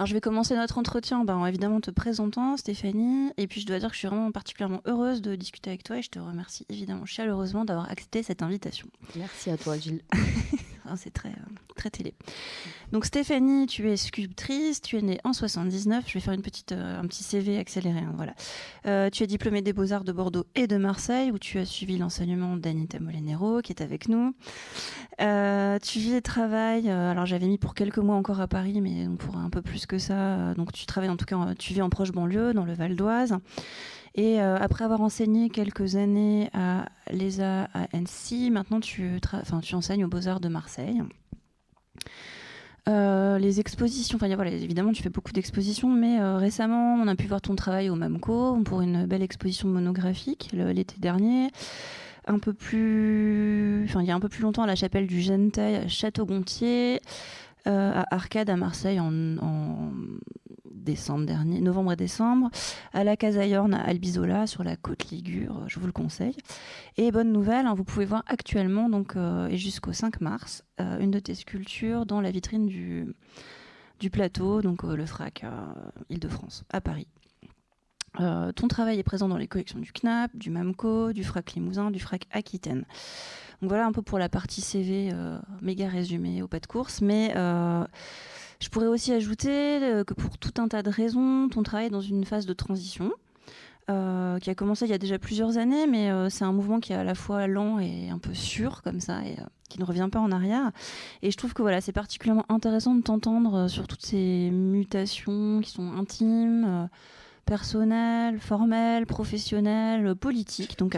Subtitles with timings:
[0.00, 3.66] Alors je vais commencer notre entretien ben, en évidemment te présentant Stéphanie et puis je
[3.66, 6.18] dois dire que je suis vraiment particulièrement heureuse de discuter avec toi et je te
[6.18, 8.88] remercie évidemment chaleureusement d'avoir accepté cette invitation.
[9.14, 10.00] Merci à toi Gilles.
[10.96, 12.14] c'est très, euh, très télé.
[12.92, 16.04] Donc Stéphanie, tu es sculptrice, tu es née en 79.
[16.06, 18.00] Je vais faire une petite, euh, un petit CV accéléré.
[18.00, 18.34] Hein, voilà.
[18.86, 21.98] Euh, tu es diplômée des Beaux-Arts de Bordeaux et de Marseille, où tu as suivi
[21.98, 24.34] l'enseignement d'Anita Molenero, qui est avec nous.
[25.18, 26.90] tu vis et travailles.
[26.90, 29.98] alors j'avais mis pour quelques mois encore à Paris, mais pour un peu plus que
[29.98, 30.54] ça.
[30.54, 33.38] donc tu travailles en tout cas, tu vis en proche banlieue, dans le Val d'Oise.
[34.16, 39.20] Et après avoir enseigné quelques années à l'ESA à Annecy, maintenant tu,
[39.72, 41.00] enseignes aux Beaux-Arts de Marseille.
[42.88, 47.40] Euh, les expositions, évidemment tu fais beaucoup d'expositions, mais euh, récemment on a pu voir
[47.40, 51.50] ton travail au MAMCO pour une belle exposition monographique l'été dernier.
[52.26, 55.20] Un peu plus, enfin il y a un peu plus longtemps à la chapelle du
[55.20, 57.00] Genteuil à Château-Gontier,
[57.66, 59.10] euh, à Arcade à Marseille en,
[60.70, 62.50] décembre dernier, novembre et décembre,
[62.92, 66.36] à la Casayorne à Albizola sur la côte Ligure, je vous le conseille.
[66.96, 70.98] Et bonne nouvelle, hein, vous pouvez voir actuellement donc euh, et jusqu'au 5 mars euh,
[71.00, 73.14] une de tes sculptures dans la vitrine du,
[73.98, 75.44] du plateau, donc euh, le FRAC
[76.08, 77.08] Île-de-France à Paris.
[78.18, 82.00] ton travail est présent dans les collections du CNAP, du MAMCO, du FRAC Limousin, du
[82.00, 82.84] FRAC Aquitaine.
[83.60, 85.12] Donc voilà un peu pour la partie CV
[85.60, 87.34] méga résumé au pas de course, mais
[88.60, 91.90] je pourrais aussi ajouter euh, que pour tout un tas de raisons, ton travail est
[91.90, 93.12] dans une phase de transition.
[93.88, 96.78] Euh, qui a commencé il y a déjà plusieurs années, mais euh, c'est un mouvement
[96.78, 99.34] qui est à la fois lent et un peu sûr comme ça, et
[99.68, 100.70] qui ne revient pas en arrière.
[101.22, 105.70] Et je trouve que voilà, c'est particulièrement intéressant de t'entendre sur toutes ces mutations qui
[105.70, 106.88] sont intimes,
[107.46, 110.78] personnelles, formelles, professionnelles, politiques.
[110.78, 110.96] Donc,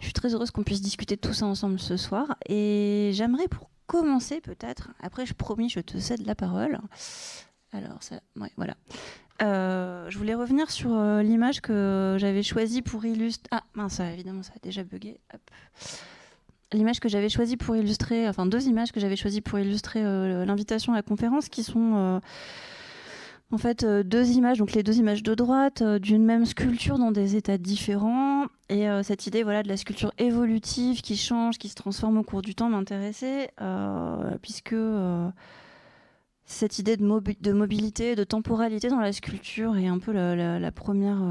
[0.00, 2.36] je suis très heureuse qu'on puisse discuter de tout ça ensemble ce soir.
[2.48, 4.90] Et j'aimerais pour commencer peut-être.
[5.00, 6.78] Après, je promis, je te cède la parole.
[7.72, 8.74] Alors, ça, ouais, voilà.
[9.42, 13.48] Euh, je voulais revenir sur euh, l'image que j'avais choisie pour illustrer.
[13.50, 15.20] Ah, mince, évidemment, ça a déjà bugué.
[16.72, 20.44] L'image que j'avais choisie pour illustrer, enfin deux images que j'avais choisies pour illustrer euh,
[20.44, 22.20] l'invitation à la conférence, qui sont
[23.52, 26.98] en fait euh, deux images, donc les deux images de droite euh, d'une même sculpture
[26.98, 28.46] dans des états différents.
[28.68, 32.22] Et euh, cette idée voilà, de la sculpture évolutive qui change, qui se transforme au
[32.24, 33.50] cours du temps m'intéressait,
[34.42, 34.74] puisque
[36.48, 41.22] cette idée de, de, mobilité, de temporalité dans la sculpture est un peu la, première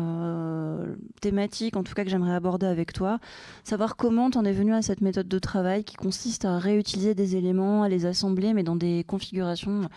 [1.20, 3.20] thématique, en tout cas que j'aimerais aborder avec toi.
[3.66, 7.16] Savoir comment tu en es venu à cette méthode de travail qui consiste à réutiliser
[7.16, 9.90] des éléments, à les assembler, mais dans des configurations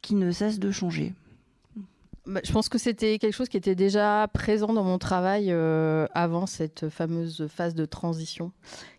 [0.00, 1.12] qui ne cessent de changer.
[2.26, 6.06] Bah, je pense que c'était quelque chose qui était déjà présent dans mon travail euh,
[6.14, 8.50] avant cette fameuse phase de transition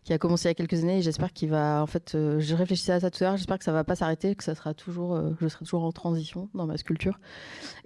[0.04, 1.02] qui a commencé il y a quelques années.
[1.02, 3.38] J'espère qu'il va en fait euh, je réfléchissais à ça tout à l'heure.
[3.38, 5.92] J'espère que ça va pas s'arrêter que ça sera toujours euh, je serai toujours en
[5.92, 7.20] transition dans ma sculpture.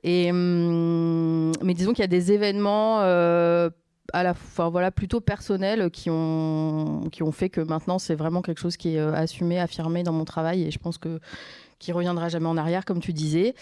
[0.03, 2.97] Hum, mais disons qu'il y a des événements
[4.13, 8.75] enfin voilà plutôt personnels qui ont qui ont fait que maintenant c'est vraiment quelque chose
[8.75, 10.63] qui est assumé affirmé dans mon travail.
[10.63, 11.21] Et je pense que
[11.79, 13.55] qui reviendra jamais en arrière, comme tu disais.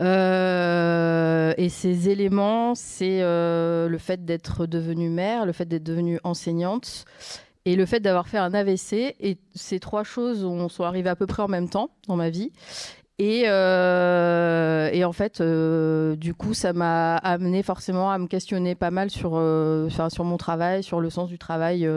[0.00, 6.20] Euh, et ces éléments, c'est euh, le fait d'être devenue mère, le fait d'être devenue
[6.24, 7.04] enseignante
[7.64, 9.16] et le fait d'avoir fait un AVC.
[9.20, 12.52] Et ces trois choses sont arrivées à peu près en même temps dans ma vie.
[13.20, 18.92] Et, euh, et en fait, du coup, ça m'a amené forcément à me questionner pas
[18.92, 19.30] mal sur,
[19.90, 21.88] sur mon travail, sur le sens du travail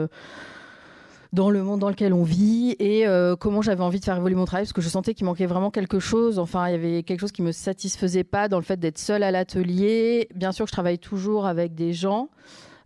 [1.32, 4.34] dans le monde dans lequel on vit et euh, comment j'avais envie de faire évoluer
[4.34, 6.38] mon travail parce que je sentais qu'il manquait vraiment quelque chose.
[6.38, 9.22] Enfin, il y avait quelque chose qui me satisfaisait pas dans le fait d'être seule
[9.22, 10.28] à l'atelier.
[10.34, 12.28] Bien sûr, je travaille toujours avec des gens.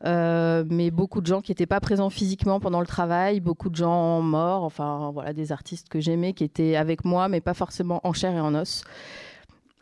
[0.05, 3.77] Euh, mais beaucoup de gens qui n'étaient pas présents physiquement pendant le travail, beaucoup de
[3.77, 8.01] gens morts, enfin voilà, des artistes que j'aimais qui étaient avec moi, mais pas forcément
[8.05, 8.85] en chair et en os.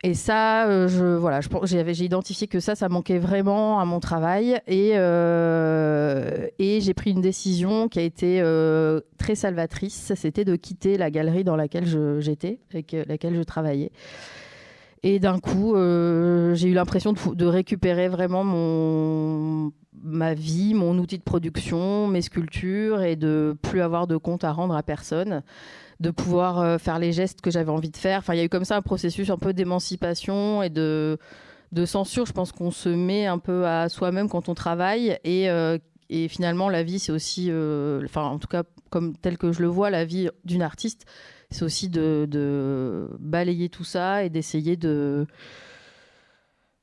[0.04, 4.60] Et ça, euh, je, voilà, j'ai identifié que ça, ça manquait vraiment à mon travail.
[4.66, 10.12] Et, euh, j'ai pris une décision qui a été euh, très salvatrice.
[10.14, 11.86] C'était de quitter la galerie dans laquelle
[12.20, 13.92] j'étais, avec laquelle je travaillais.
[15.02, 19.72] Et d'un coup, j'ai eu l'impression de, de, récupérer vraiment mon,
[20.02, 24.52] ma vie, mon outil de production, mes sculptures et de plus avoir de compte à
[24.52, 25.42] rendre à personne
[26.00, 28.18] de pouvoir euh, faire les gestes que j'avais envie de faire.
[28.18, 31.18] Enfin, il y a eu comme ça un processus un peu d'émancipation et de,
[31.72, 32.26] de censure.
[32.26, 35.78] Je pense qu'on se met un peu à soi-même quand on travaille et, euh,
[36.10, 39.60] et finalement la vie c'est aussi, euh, enfin en tout cas comme tel que je
[39.60, 41.04] le vois, la vie d'une artiste,
[41.50, 45.26] c'est aussi de, de, balayer tout ça et d'essayer de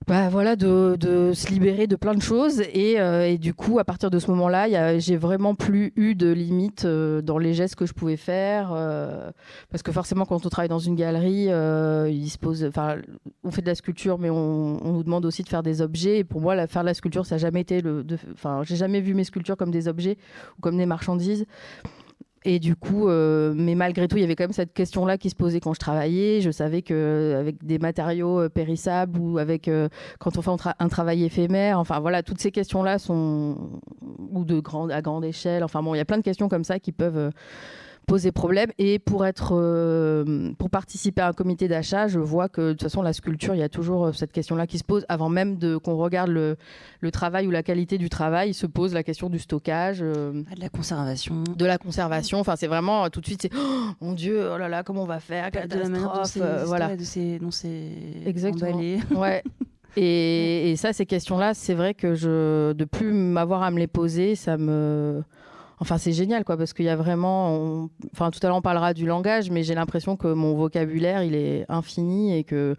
[0.08, 2.62] bah voilà, de, de, se libérer de plein de choses.
[2.74, 6.32] Et, euh, et du coup, à partir de ce moment-là, j'ai vraiment plus eu de
[6.32, 8.72] limites euh, dans les gestes que je pouvais faire.
[8.74, 9.30] Euh,
[9.70, 14.32] parce que forcément, quand on travaille dans une galerie, on fait de la sculpture, mais
[14.32, 16.20] on, on, nous demande aussi de faire des objets.
[16.20, 18.04] Et pour moi, faire de la sculpture, ça n'a jamais été le.
[18.34, 20.18] Enfin, j'ai jamais vu mes sculptures comme des objets
[20.58, 21.46] ou comme des marchandises.
[22.44, 25.30] Et du coup, euh, mais malgré tout, il y avait quand même cette question-là qui
[25.30, 26.42] se posait quand je travaillais.
[26.42, 29.90] Je savais que avec des matériaux euh, périssables ou avec euh,
[30.20, 30.50] quand on fait
[30.80, 33.80] un, travail éphémère, enfin voilà, toutes ces questions-là sont
[34.32, 35.64] ou de grande à grande échelle.
[35.64, 37.32] Enfin bon, il y a plein de questions comme ça qui peuvent
[38.12, 38.72] poser problème.
[38.78, 42.84] Et pour être, euh, pour participer à un comité d'achat, je vois que de toute
[42.84, 45.58] façon la sculpture, il y a toujours euh, cette question-là qui se pose avant même
[45.58, 46.58] de qu'on regarde le,
[47.00, 48.50] le, travail ou la qualité du travail.
[48.50, 52.42] Il se pose la question du stockage, euh, ah, de la conservation, de la conservation.
[52.42, 55.08] Enfin, c'est vraiment tout de suite, c'est oh, mon Dieu, oh là là, comment on
[55.08, 57.40] va faire, catastrophe, de la voilà, de ces,
[58.26, 58.78] exactement,
[59.16, 59.42] ouais.
[59.96, 63.88] Et, et, ça, ces questions-là, c'est vrai que je, de plus m'avoir à me les
[63.88, 65.22] poser, ça me,
[65.82, 67.90] Enfin, c'est génial, quoi, parce qu'il y a vraiment.
[68.14, 71.34] Enfin, tout à l'heure, on parlera du langage, mais j'ai l'impression que mon vocabulaire, il
[71.34, 72.76] est infini et que.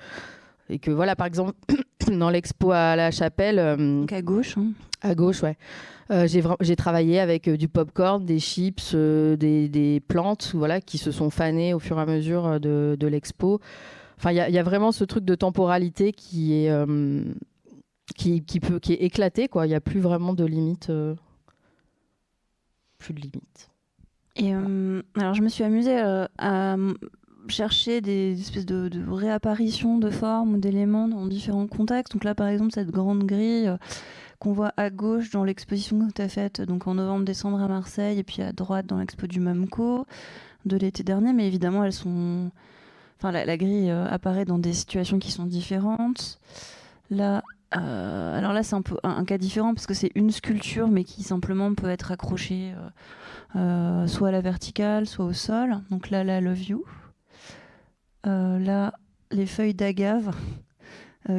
[0.70, 1.52] Et que voilà, par exemple,
[2.12, 3.58] dans l'expo à la chapelle.
[3.58, 4.56] Euh, à gauche.
[4.56, 4.68] Hein.
[5.02, 5.56] À gauche, ouais.
[6.12, 6.28] Euh,
[6.60, 11.30] j'ai travaillé avec euh, du popcorn, des chips, des, des, plantes, voilà, qui se sont
[11.30, 13.60] fanées au fur et à mesure de, de l'expo.
[14.16, 16.72] Enfin, il y, y, a vraiment ce truc de temporalité qui est,
[18.14, 19.66] qui, qui, peut, qui est éclaté, quoi.
[19.66, 20.92] Il n'y a plus vraiment de limite
[23.02, 23.70] plus de limites.
[24.36, 26.76] Et euh, alors, je me suis amusée euh, à
[27.48, 32.12] chercher des espèces de, réapparitions de formes ou d'éléments dans différents contextes.
[32.12, 33.76] Donc là, par exemple, cette grande grille euh,
[34.38, 38.18] qu'on voit à gauche dans l'exposition que tu as faite donc en novembre-décembre à Marseille,
[38.18, 40.06] et puis à droite dans l'expo du MAMCO
[40.64, 41.32] de l'été dernier.
[41.32, 42.50] Mais évidemment, elles sont.
[43.18, 46.40] Enfin, la, grille apparaît dans des situations qui sont différentes.
[47.10, 47.42] Là,
[47.76, 51.04] euh, alors là, c'est un peu un, cas différent parce que c'est une sculpture, mais
[51.04, 52.88] qui simplement peut être accrochée euh,
[53.56, 55.80] euh, soit à la verticale, soit au sol.
[55.90, 56.84] Donc là, la Love You.
[58.24, 58.92] là,
[59.30, 60.34] les feuilles d'agave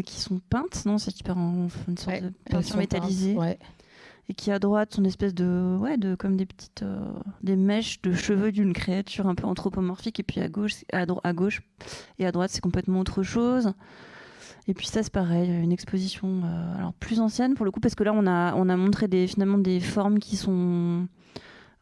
[0.06, 3.38] qui sont peintes, non C'est une sorte de peinture métallisée.
[4.30, 6.86] Et qui à droite sont une espèce de, ouais, de comme des petites,
[7.42, 10.18] des mèches de cheveux d'une créature un peu anthropomorphique.
[10.22, 11.62] Et puis à gauche, à, à gauche
[12.20, 13.74] et à droite, c'est complètement autre chose.
[14.68, 17.96] Et puis ça, c'est pareil, une exposition euh, alors plus ancienne pour le coup, parce
[17.96, 21.08] que là, on a, on a montré des, finalement des formes qui sont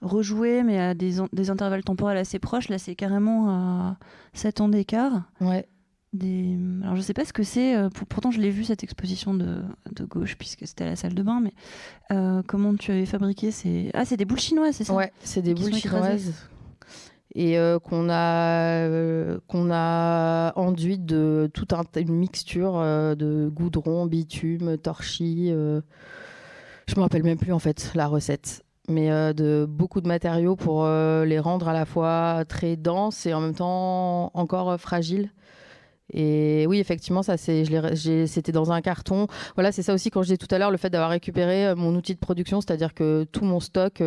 [0.02, 2.70] rejouées, mais à des, des intervalles temporels assez proches.
[2.70, 3.98] Là, c'est carrément à
[4.34, 5.24] 7 ans d'écart.
[5.40, 5.68] Ouais.
[6.14, 6.58] Des...
[6.84, 7.76] Alors, je sais pas ce que c'est.
[7.76, 9.62] Euh, pourtant, je l'ai vu cette exposition de,
[9.92, 11.40] de gauche, puisque c'était à la salle de bain.
[11.40, 11.54] Mais
[12.12, 13.92] euh, comment tu avais fabriqué ces...
[13.94, 14.94] Ah, c'est des boules chinoises, c'est ça?
[14.94, 16.34] Ouais, c'est des boules chinoises
[17.34, 24.06] et euh, qu'on a euh, qu'on a enduit de toute une mixture euh, de goudron,
[24.06, 25.50] bitume, torchis.
[25.50, 30.86] je me rappelle même plus en fait la recette, mais de beaucoup de matériaux pour
[30.86, 35.32] les rendre à la fois très denses et en même temps encore fragiles.
[36.14, 39.28] Et oui, effectivement, c'était dans un carton.
[39.56, 41.96] Voilà, c'est ça aussi quand je disais tout à l'heure, le fait d'avoir récupéré mon
[41.96, 44.02] outil de production, c'est-à-dire que tout mon stock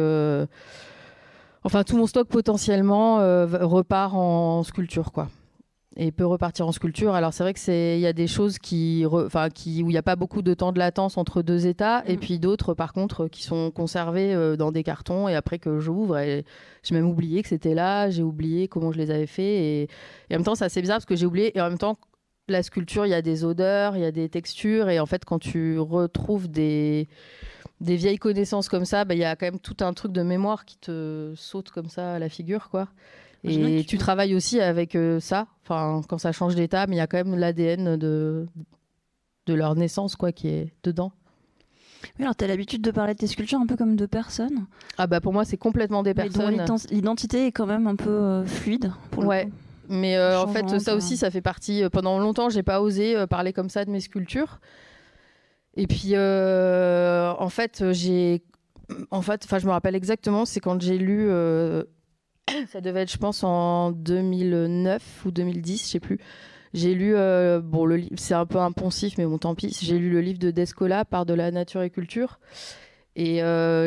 [1.64, 5.28] Enfin, tout mon stock potentiellement euh, repart en sculpture, quoi.
[5.96, 7.14] Et peut repartir en sculpture.
[7.14, 9.92] Alors c'est vrai que c'est, il y a des choses qui, enfin, qui, où il
[9.92, 12.20] n'y a pas beaucoup de temps de latence entre deux états, et mm.
[12.20, 16.18] puis d'autres, par contre, qui sont conservées euh, dans des cartons, et après que j'ouvre,
[16.18, 16.44] et
[16.82, 19.82] j'ai même oublié que c'était là, j'ai oublié comment je les avais fait, et,
[20.30, 21.96] et en même temps, c'est assez bizarre parce que j'ai oublié, et en même temps,
[22.48, 25.24] la sculpture, il y a des odeurs, il y a des textures, et en fait,
[25.24, 27.08] quand tu retrouves des
[27.80, 30.22] des vieilles connaissances comme ça, bah, il y a quand même tout un truc de
[30.22, 32.88] mémoire qui te saute comme ça à la figure, quoi.
[33.44, 37.02] Et tu travailles aussi avec euh, ça, enfin quand ça change d'état, mais il y
[37.02, 38.46] a quand même l'ADN de
[39.46, 41.12] de leur naissance, quoi, qui est dedans.
[42.18, 44.66] Oui, alors tu as l'habitude de parler de tes sculptures un peu comme de personnes?
[44.96, 46.64] Ah bah pour moi c'est complètement des personnes.
[46.90, 48.92] L'identité est quand même un peu euh, fluide.
[49.10, 49.50] Pour ouais.
[49.90, 51.82] Mais euh, en fait ça aussi ça fait partie.
[51.92, 54.60] pendant longtemps j'ai pas osé parler comme ça de mes sculptures.
[55.76, 58.42] Et puis, euh, en fait, j'ai.
[59.10, 61.26] En fait, je me rappelle exactement, c'est quand j'ai lu.
[61.28, 61.84] Euh,
[62.68, 66.18] ça devait être, je pense, en 2009 ou 2010, je sais plus.
[66.74, 69.76] J'ai lu, euh, bon, le c'est un peu impensif, mais bon, tant pis.
[69.80, 72.40] J'ai lu le livre de Descola, Par de la nature et culture.
[73.16, 73.36] Et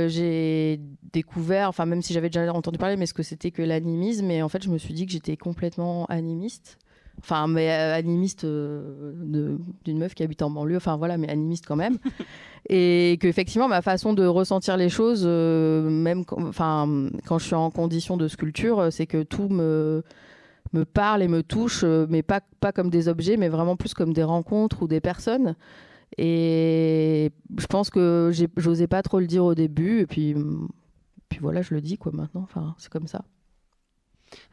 [0.10, 0.80] j'ai
[1.12, 4.32] découvert, enfin, même si j'avais déjà entendu parler, mais ce que c'était que l'animisme.
[4.32, 6.78] Et en fait, je me suis dit que j'étais complètement animiste
[7.20, 11.66] enfin mais euh, animiste euh, d'une meuf qui habite en banlieue enfin voilà mais animiste
[11.66, 11.98] quand même
[12.70, 17.56] et que effectivement ma façon de ressentir les choses euh, même enfin quand je suis
[17.56, 20.04] en condition de sculpture c'est que tout me
[20.74, 24.14] me parle et me touche mais pas pas comme des objets mais vraiment plus comme
[24.14, 25.56] des rencontres ou des personnes
[26.18, 30.36] Et je pense que j'osais pas trop le dire au début, et puis,
[31.30, 32.42] puis voilà, je le dis quoi maintenant.
[32.44, 33.24] Enfin, c'est comme ça.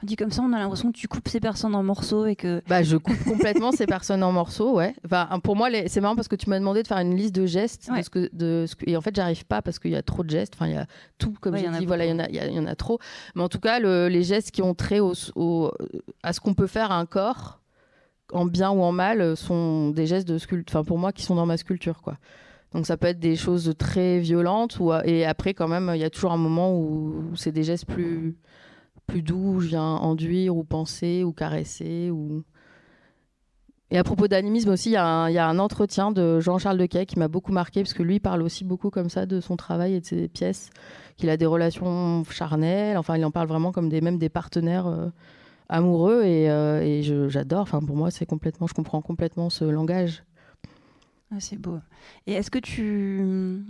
[0.02, 2.62] Dit comme ça, on a l'impression que tu coupes ces personnes en morceaux et que.
[2.68, 4.94] Bah, je coupe complètement ces personnes en morceaux, ouais.
[5.04, 7.46] Enfin, pour moi, c'est marrant parce que tu m'as demandé de faire une liste de
[7.46, 7.90] gestes.
[7.94, 10.22] De ce que, de ce Et en fait, j'arrive pas parce qu'il y a trop
[10.22, 10.54] de gestes.
[10.56, 10.86] Enfin, il y a
[11.18, 12.98] tout, comme j'ai dit, voilà, il y, en a, il y, en a trop.
[13.34, 15.72] Mais en tout cas, les gestes qui ont trait au,
[16.22, 17.60] à ce qu'on peut faire à un corps,
[18.32, 20.78] en bien ou en mal, sont des gestes de sculpture.
[20.78, 22.16] Enfin, pour moi, qui sont dans ma sculpture, quoi.
[22.74, 26.04] Donc ça peut être des choses très violentes ou et après quand même il y
[26.04, 28.36] a toujours un moment où c'est des gestes plus
[29.06, 32.10] plus doux, je viens enduire ou penser ou caresser.
[32.10, 32.42] Ou...
[33.90, 37.28] Et à propos d'animisme aussi, il y, a un entretien de Jean-Charles Dequet qui m'a
[37.28, 40.06] beaucoup marqué, parce que lui parle aussi beaucoup comme ça de son travail et de
[40.06, 40.70] ses pièces,
[41.16, 44.86] qu'il a des relations charnelles, enfin il en parle vraiment comme des, même des partenaires
[44.86, 45.10] euh,
[45.68, 50.24] amoureux, et, euh, j'adore, enfin pour moi c'est complètement, je comprends complètement ce langage.
[51.30, 51.78] Ah, c'est beau.
[52.26, 53.64] Et est-ce que tu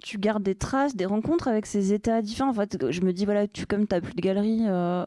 [0.00, 2.50] tu gardes des traces, des rencontres avec ces états différents.
[2.50, 5.04] En fait, je me dis, voilà, tu, comme tu n'as plus de galerie, euh,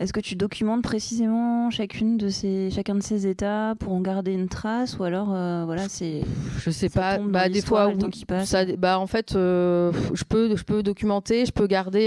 [0.00, 4.32] est-ce que tu documentes précisément chacune de ces, chacun de ces états pour en garder
[4.32, 6.22] une trace Ou alors, euh, voilà, c'est.
[6.58, 7.98] Je sais pas, bah, des fois, où,
[8.44, 12.06] ça, bah, en fait, euh, je, peux, je peux documenter, je peux garder.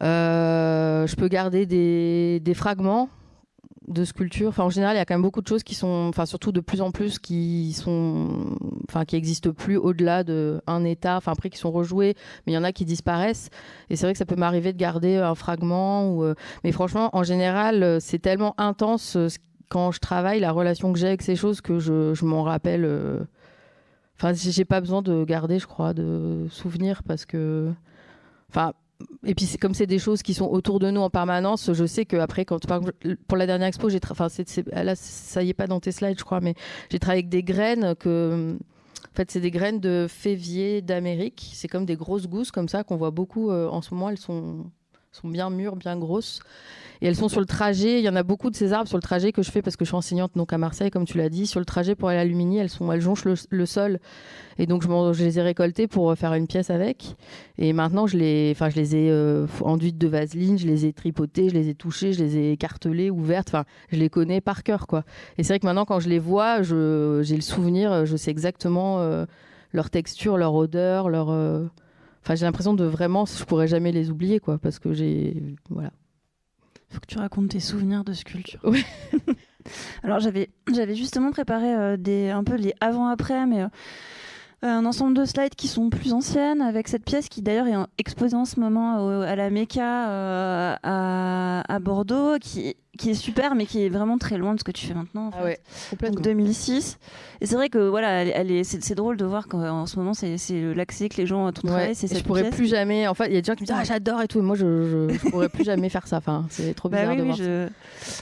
[0.00, 3.08] je peux garder des, des fragments
[3.88, 4.48] de sculpture.
[4.48, 6.52] Enfin, en général, il y a quand même beaucoup de choses qui sont, enfin, surtout
[6.52, 8.56] de plus en plus qui sont,
[8.88, 11.16] enfin, qui existent plus au-delà d'un état.
[11.16, 12.14] Enfin, après, qui sont rejoués,
[12.46, 13.50] mais il y en a qui disparaissent.
[13.90, 16.10] Et c'est vrai que ça peut m'arriver de garder un fragment.
[16.10, 19.28] Ou, euh, Mais franchement, en général, euh, c'est tellement intense euh,
[19.68, 23.26] quand je travaille, la relation que j'ai avec ces choses que je, je m'en rappelle.
[24.16, 27.70] Enfin, j'ai pas besoin de garder, je crois, de souvenirs parce que,
[28.48, 28.72] enfin
[29.24, 32.04] et puis comme c'est des choses qui sont autour de nous en permanence, je sais
[32.04, 34.28] que après quand par exemple, pour la dernière expo, j'ai enfin
[34.72, 36.54] là ça y est pas dans tes slides je crois, mais
[36.90, 41.50] j'ai travaillé avec des graines que en fait c'est des graines de févier d'Amérique.
[41.54, 44.10] C'est comme des grosses gousses comme ça qu'on voit beaucoup euh, en ce moment.
[44.10, 44.70] Elles sont
[45.18, 46.40] sont bien mûres, bien grosses.
[47.00, 48.00] Et elles sont sur le trajet.
[48.00, 49.76] Il y en a beaucoup de ces arbres sur le trajet que je fais parce
[49.76, 51.46] que je suis enseignante donc à Marseille, comme tu l'as dit.
[51.46, 54.00] Sur le trajet pour aller à Lumini, elles, sont, elles jonchent le, sol.
[54.58, 57.16] Et donc je, les ai récoltées pour euh, faire une pièce avec.
[57.56, 61.48] Et maintenant, je les, je les ai euh, enduites de vaseline, je les ai tripotées,
[61.48, 63.48] je les ai touchées, je les ai écartelées, ouvertes.
[63.48, 65.04] Enfin, je les connais par cœur, quoi.
[65.36, 68.98] Et c'est vrai que maintenant, quand je les vois, j'ai le souvenir, je sais exactement
[69.00, 69.24] euh,
[69.72, 71.30] leur texture, leur odeur, leur.
[72.28, 75.92] Enfin, j'ai l'impression de vraiment, je pourrais jamais les oublier, quoi, parce que j'ai, voilà.
[76.90, 78.60] Faut que tu racontes tes souvenirs de sculpture.
[78.64, 78.84] Oui.
[80.02, 83.68] Alors j'avais j'avais justement préparé euh, des un peu les avant-après, mais euh,
[84.60, 88.36] un ensemble de slides qui sont plus anciennes, avec cette pièce qui d'ailleurs est exposée
[88.36, 93.64] en ce moment à la MECA euh, à, à, Bordeaux, qui qui est super, mais
[93.64, 95.28] qui est vraiment très loin de ce que tu fais maintenant.
[95.28, 96.06] En ah.
[96.06, 96.98] Donc 2006.
[97.40, 100.36] Et c'est vrai que voilà, elle, est, c'est, drôle de voir qu'en ce moment, c'est,
[100.36, 101.94] c'est l'accès que les gens ont tout ouais.
[101.94, 103.06] c'est Je pourrais plus jamais.
[103.06, 104.40] En fait, il y a des gens qui me disent ah j'adore et tout.
[104.40, 106.18] Et moi, je, je, pourrais plus jamais faire ça.
[106.18, 107.68] Enfin, c'est trop bah bizarre de voir je...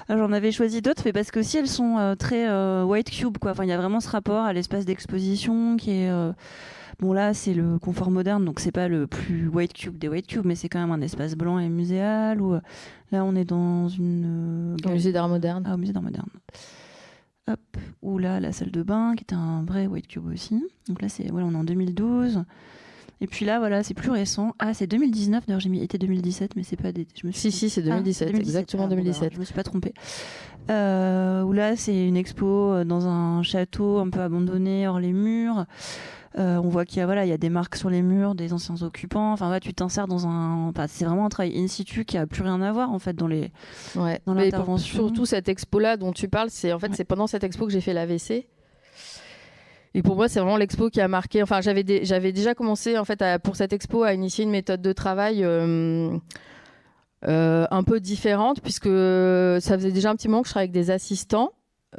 [0.08, 3.10] Ah, j'en avais choisi d'autres, mais parce que aussi elles sont euh, très euh, white
[3.10, 3.52] cube quoi.
[3.52, 6.32] Enfin, il y a vraiment ce rapport à l'espace d'exposition qui est euh,
[6.98, 10.26] Bon là c'est le confort moderne donc c'est pas le plus white cube des white
[10.26, 12.54] cubes mais c'est quand même un espace blanc et muséal ou
[13.12, 15.64] là on est dans une au musée d'art moderne.
[15.66, 16.28] Ah au musée d'art moderne.
[17.48, 17.60] Hop,
[18.02, 20.64] ou là la salle de bain qui était un vrai white cube aussi.
[20.88, 22.44] Donc là c'est voilà on est en 2012.
[23.20, 24.54] Et puis là, voilà, c'est plus récent.
[24.58, 25.46] Ah, c'est 2019.
[25.46, 27.06] D'ailleurs, j'ai mis été 2017, mais c'est pas des.
[27.20, 27.50] Je me suis...
[27.50, 29.28] Si, si, c'est 2017, ah, exactement 2017.
[29.30, 29.94] Ah, je me suis pas trompée.
[30.70, 35.12] Euh, où là, c'est une expo euh, dans un château un peu abandonné hors les
[35.12, 35.64] murs.
[36.38, 38.34] Euh, on voit qu'il y a voilà, il y a des marques sur les murs
[38.34, 39.32] des anciens occupants.
[39.32, 40.70] Enfin, ouais, tu t'insères dans un.
[40.88, 43.26] c'est vraiment un travail in situ qui a plus rien à voir en fait dans
[43.26, 43.50] les.
[43.94, 44.20] Ouais.
[44.26, 44.98] Dans l'intervention.
[44.98, 47.72] Surtout cette expo là dont tu parles, c'est en fait c'est pendant cette expo que
[47.72, 48.46] j'ai fait l'AVC.
[49.96, 51.42] Et pour moi, c'est vraiment l'expo qui a marqué.
[51.42, 51.82] Enfin, j'avais
[52.32, 55.42] déjà commencé en fait pour cette expo à initier une méthode de travail.
[55.42, 56.10] Euh,
[57.26, 60.80] euh, un peu différente puisque ça faisait déjà un petit moment que je travaillais avec
[60.80, 61.50] des assistants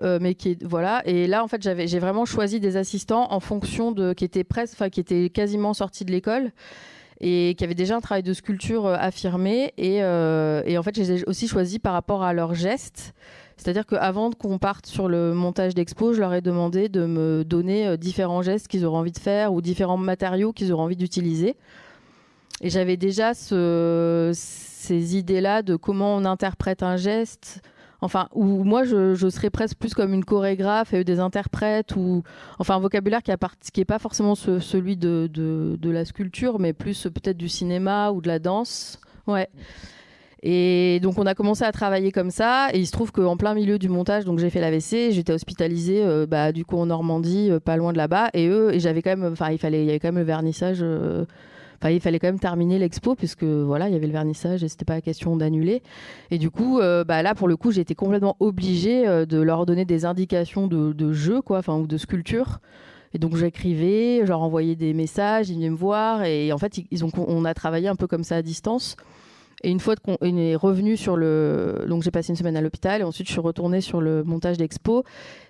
[0.03, 3.39] euh, mais qui voilà et là en fait j'avais j'ai vraiment choisi des assistants en
[3.39, 6.51] fonction de qui étaient presque qui étaient quasiment sortis de l'école
[7.19, 11.25] et qui avaient déjà un travail de sculpture affirmé et, euh, et en fait j'ai
[11.25, 13.15] aussi choisi par rapport à leurs gestes
[13.57, 17.97] c'est-à-dire qu'avant qu'on parte sur le montage d'expo, je leur ai demandé de me donner
[17.97, 21.55] différents gestes qu'ils auraient envie de faire ou différents matériaux qu'ils auraient envie d'utiliser.
[22.61, 24.31] Et j'avais déjà ce,
[24.87, 27.61] ces idées-là de comment on interprète un geste,
[28.01, 32.23] enfin, où moi je, serais presque plus comme une chorégraphe et des interprètes, ou
[32.57, 37.37] enfin un vocabulaire qui n'est pas forcément celui de, de, la sculpture, mais plus peut-être
[37.37, 38.99] du cinéma ou de la danse.
[39.27, 39.49] Ouais.
[40.44, 43.53] Et donc on a commencé à travailler comme ça, et il se trouve qu'en plein
[43.56, 47.50] milieu du montage, donc j'ai fait l'AVC, j'étais hospitalisée, euh, bah, du coup en Normandie,
[47.50, 49.89] euh, pas loin de là-bas, et eux, j'avais quand même, enfin il fallait, il y
[49.89, 50.79] avait quand même le vernissage.
[50.82, 51.25] euh,
[51.79, 54.67] Enfin, il fallait quand même terminer l'expo puisque voilà, il y avait le vernissage et
[54.67, 55.84] c'était pas question d'annuler.
[56.32, 60.03] Et du coup, bah là pour le coup, été complètement obligée de leur donner des
[60.03, 62.62] indications de, jeu, quoi, enfin ou de sculpture.
[63.13, 66.79] Et donc j'écrivais, je leur envoyais des messages, ils venaient me voir et en fait
[66.89, 68.98] ils ont, on a travaillé un peu comme ça à distance.
[69.63, 73.01] Et une fois qu'on est revenu sur le, donc j'ai passé une semaine à l'hôpital
[73.01, 75.03] et ensuite je suis retournée sur le montage d'expo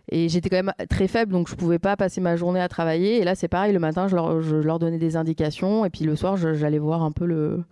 [0.09, 3.19] et j'étais quand même très faible donc je pouvais pas passer ma journée à travailler.
[3.19, 6.37] Et là c'est pareil, le matin je leur, donnais des indications et puis le soir
[6.37, 7.63] j'allais voir un peu le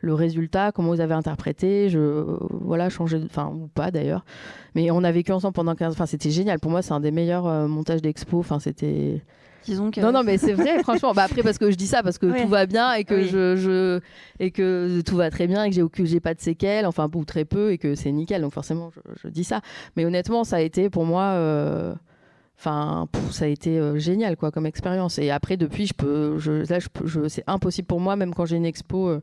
[0.00, 4.24] le résultat, comment vous avez interprété, je voilà changer, enfin ou pas d'ailleurs.
[4.74, 6.60] Mais on a vécu ensemble pendant 15, enfin c'était génial.
[6.60, 8.38] Pour moi c'est un des meilleurs euh, montages d'expo.
[8.38, 9.22] Enfin c'était
[9.66, 11.12] Disons que non, non, mais c'est vrai, franchement.
[11.12, 13.28] Bah après, parce que je dis ça, parce que tout va bien et que Oui.
[13.28, 14.00] je, je
[14.38, 17.44] et que tout va très bien et que j'ai pas de séquelles, enfin ou très
[17.44, 18.40] peu et que c'est nickel.
[18.42, 19.60] Donc forcément, je, je dis ça.
[19.96, 21.94] Mais honnêtement, ça a été pour moi, euh,
[22.58, 25.18] enfin, ça a été euh, génial quoi comme expérience.
[25.18, 28.46] Et après, depuis, je peux, je, là, je, je- c'est impossible pour moi, même quand
[28.46, 29.08] j'ai une expo.
[29.08, 29.20] euh,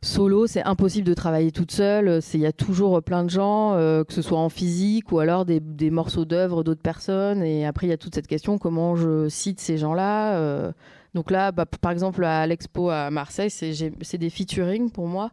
[0.00, 2.20] Solo, c'est impossible de travailler toute seule.
[2.34, 5.44] Il y a toujours plein de gens, euh, que ce soit en physique ou alors
[5.44, 7.42] des, morceaux d'œuvres d'autres personnes.
[7.42, 10.38] Et après, il y a toute cette question comment je cite ces gens-là.
[10.38, 10.72] euh.
[11.14, 15.32] donc là, bah, par exemple, à l'expo à Marseille, c'est des featuring pour moi.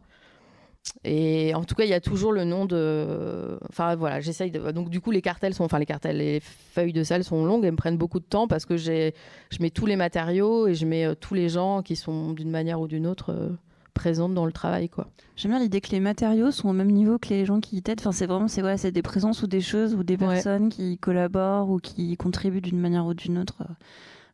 [1.04, 3.58] Et en tout cas, il y a toujours le nom de.
[3.68, 4.70] Enfin voilà, j'essaye de.
[4.72, 7.64] Donc du coup, les cartels sont, enfin les cartels, les feuilles de salle sont longues
[7.64, 9.12] et me prennent beaucoup de temps parce que je
[9.60, 12.80] mets tous les matériaux et je mets euh, tous les gens qui sont d'une manière
[12.80, 13.56] ou d'une autre
[13.96, 15.08] présentes dans le travail, quoi.
[15.34, 17.82] J'aime bien l'idée que les matériaux sont au même niveau que les gens qui y
[17.82, 18.00] t'aident.
[18.00, 20.34] Enfin, c'est vraiment c'est voilà, c'est des présences ou des choses ou des Ouais.
[20.34, 23.62] personnes qui collaborent ou qui contribuent d'une manière ou d'une autre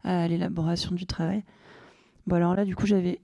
[0.07, 1.43] euh, à l'élaboration du travail.
[2.27, 3.21] Bon alors là, du coup, j'avais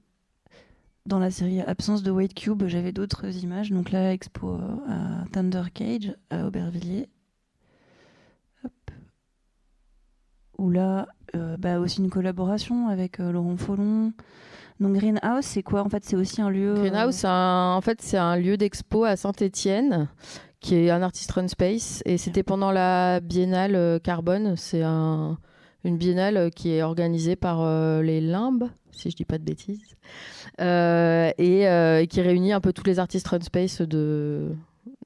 [1.07, 3.71] dans la série Absence de White Cube, j'avais d'autres images.
[3.71, 7.09] Donc là, expo euh, à Thunder Cage à Aubervilliers.
[8.64, 8.73] Hop.
[10.59, 14.12] Où là, euh, bah, aussi une collaboration avec euh, Laurent Follon.
[14.81, 16.71] Donc Greenhouse, c'est quoi En fait, c'est aussi un lieu.
[16.71, 20.09] euh, Greenhouse, c'est un- en fait, c'est un lieu d'expo à Saint-Étienne
[20.61, 24.55] qui est un artist run space et c'était pendant la biennale euh, Carbone.
[24.57, 25.38] C'est un-
[25.85, 29.45] une biennale euh, qui est organisée par euh, les Limbes, si je dis pas de
[29.45, 29.81] bêtises,
[30.61, 34.53] Euh, et euh, qui réunit un peu tous les artistes run space de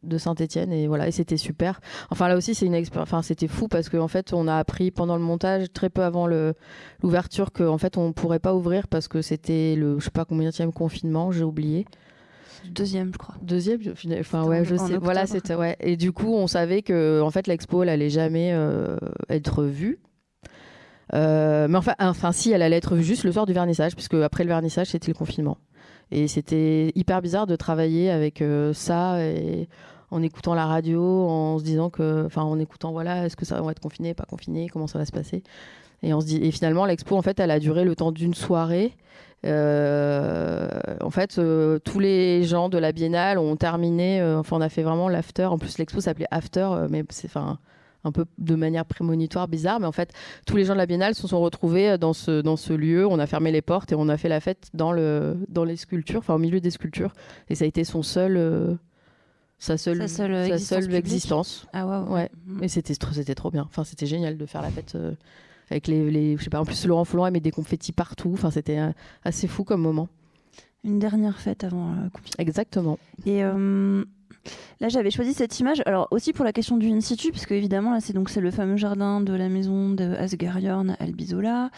[0.03, 1.81] de Saint-Étienne et voilà et c'était super.
[2.11, 4.91] Enfin là aussi c'est une expérience enfin c'était fou parce qu'en fait on a appris
[4.91, 9.23] pendant le montage très peu avant l'ouverture qu'en fait on pourrait pas ouvrir parce que
[9.23, 11.87] c'était le je sais pas combien confinement, j'ai oublié.
[12.71, 13.35] Deuxième, je crois.
[13.43, 13.81] Deuxième,
[14.21, 14.85] enfin ouais, en- je en sais.
[14.85, 15.05] octobre.
[15.05, 15.77] Voilà, c'était ouais.
[15.81, 18.97] Et du coup, on savait que en fait l'expo, elle allait jamais euh,
[19.29, 19.99] être vue.
[21.15, 24.15] Euh, mais enfin, enfin, si, elle allait être vue juste le soir du vernissage, puisque
[24.15, 25.59] après le vernissage, c'était le confinement.
[26.13, 29.67] Et c'était hyper bizarre de travailler avec euh, ça et
[30.11, 33.63] en écoutant la radio, en se disant que, enfin, en écoutant, voilà, est-ce que ça
[33.63, 35.43] va être confiné, pas confiné, comment ça va se passer?
[36.03, 38.35] Et on se dit, et finalement, l'expo, en fait, elle a duré le temps d'une
[38.35, 38.95] soirée.
[39.47, 40.69] Euh,
[41.01, 44.23] en fait, euh, tous les gens de la biennale ont terminé.
[44.23, 45.47] enfin, on a fait vraiment l'after.
[45.47, 47.59] En plus, l'expo s'appelait After, mais c'est enfin
[48.05, 49.81] un peu de manière prémonitoire, bizarre.
[49.81, 50.13] Mais en fait,
[50.47, 53.07] tous les gens de la biennale se sont retrouvés euh, dans ce dans ce lieu.
[53.07, 55.77] On a fermé les portes et on a fait la fête dans le dans les
[55.77, 57.13] sculptures, enfin au milieu des sculptures.
[57.49, 58.37] Et ça a été son seul.
[58.37, 58.75] euh,
[59.59, 60.99] sa seule, Sa seule, sa existence seule publique.
[60.99, 61.67] existence.
[61.73, 62.13] Ah waouh.
[62.13, 62.29] Ouais.
[62.47, 62.65] Mm.
[62.65, 63.63] Et c'était trop, c'était trop bien.
[63.63, 65.13] Enfin, c'était génial de faire la fête euh,
[65.71, 66.59] avec les, les, je sais pas.
[66.61, 68.31] En plus, Laurent Foulon met des confettis partout.
[68.35, 68.91] Enfin, c'était euh,
[69.25, 70.09] assez fou comme moment.
[70.83, 72.35] Une dernière fête avant le confinement.
[72.39, 72.99] Exactement.
[73.25, 73.45] Et
[74.81, 75.83] là, j'avais choisi cette image.
[75.87, 78.41] Alors aussi pour la question du in situ, parce que évidemment là, c'est donc c'est
[78.41, 81.71] le fameux jardin de la maison de Asgariorn à Albizola.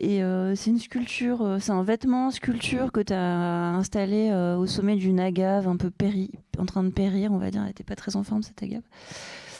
[0.00, 4.56] Et euh, c'est une sculpture, euh, c'est un vêtement sculpture que tu as installé euh,
[4.56, 7.60] au sommet d'une agave un peu péri, en train de périr, on va dire.
[7.60, 8.82] Elle n'était pas très en forme cette agave.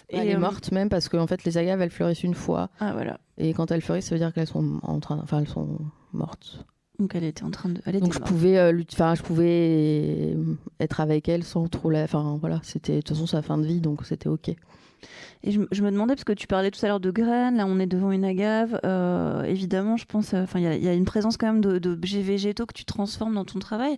[0.08, 2.70] elle est morte même parce qu'en fait, les agaves, elles fleurissent une fois.
[2.80, 3.20] Ah voilà.
[3.36, 5.78] Et quand elles fleurissent, ça veut dire qu'elles sont en train, enfin, elles sont
[6.14, 6.64] mortes.
[7.00, 7.80] Donc elle était en train de.
[7.86, 8.30] Elle était Donc je morte.
[8.30, 12.60] pouvais, euh, lui- enfin, je pouvais euh, être avec elle sans trop la, enfin voilà,
[12.62, 14.50] c'était de toute façon sa fin de vie, donc c'était ok.
[15.42, 17.64] Et je, je me demandais, parce que tu parlais tout à l'heure de graines, là
[17.66, 20.84] on est devant une agave, euh, évidemment, je pense, euh, enfin il y, a- il
[20.84, 23.96] y a une présence quand même de- d'objets végétaux que tu transformes dans ton travail.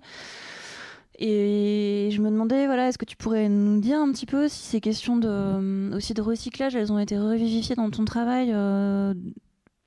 [1.19, 4.62] Et je me demandais, voilà, est-ce que tu pourrais nous dire un petit peu si
[4.62, 8.53] ces questions de, aussi de recyclage, elles ont été revivifiées dans ton travail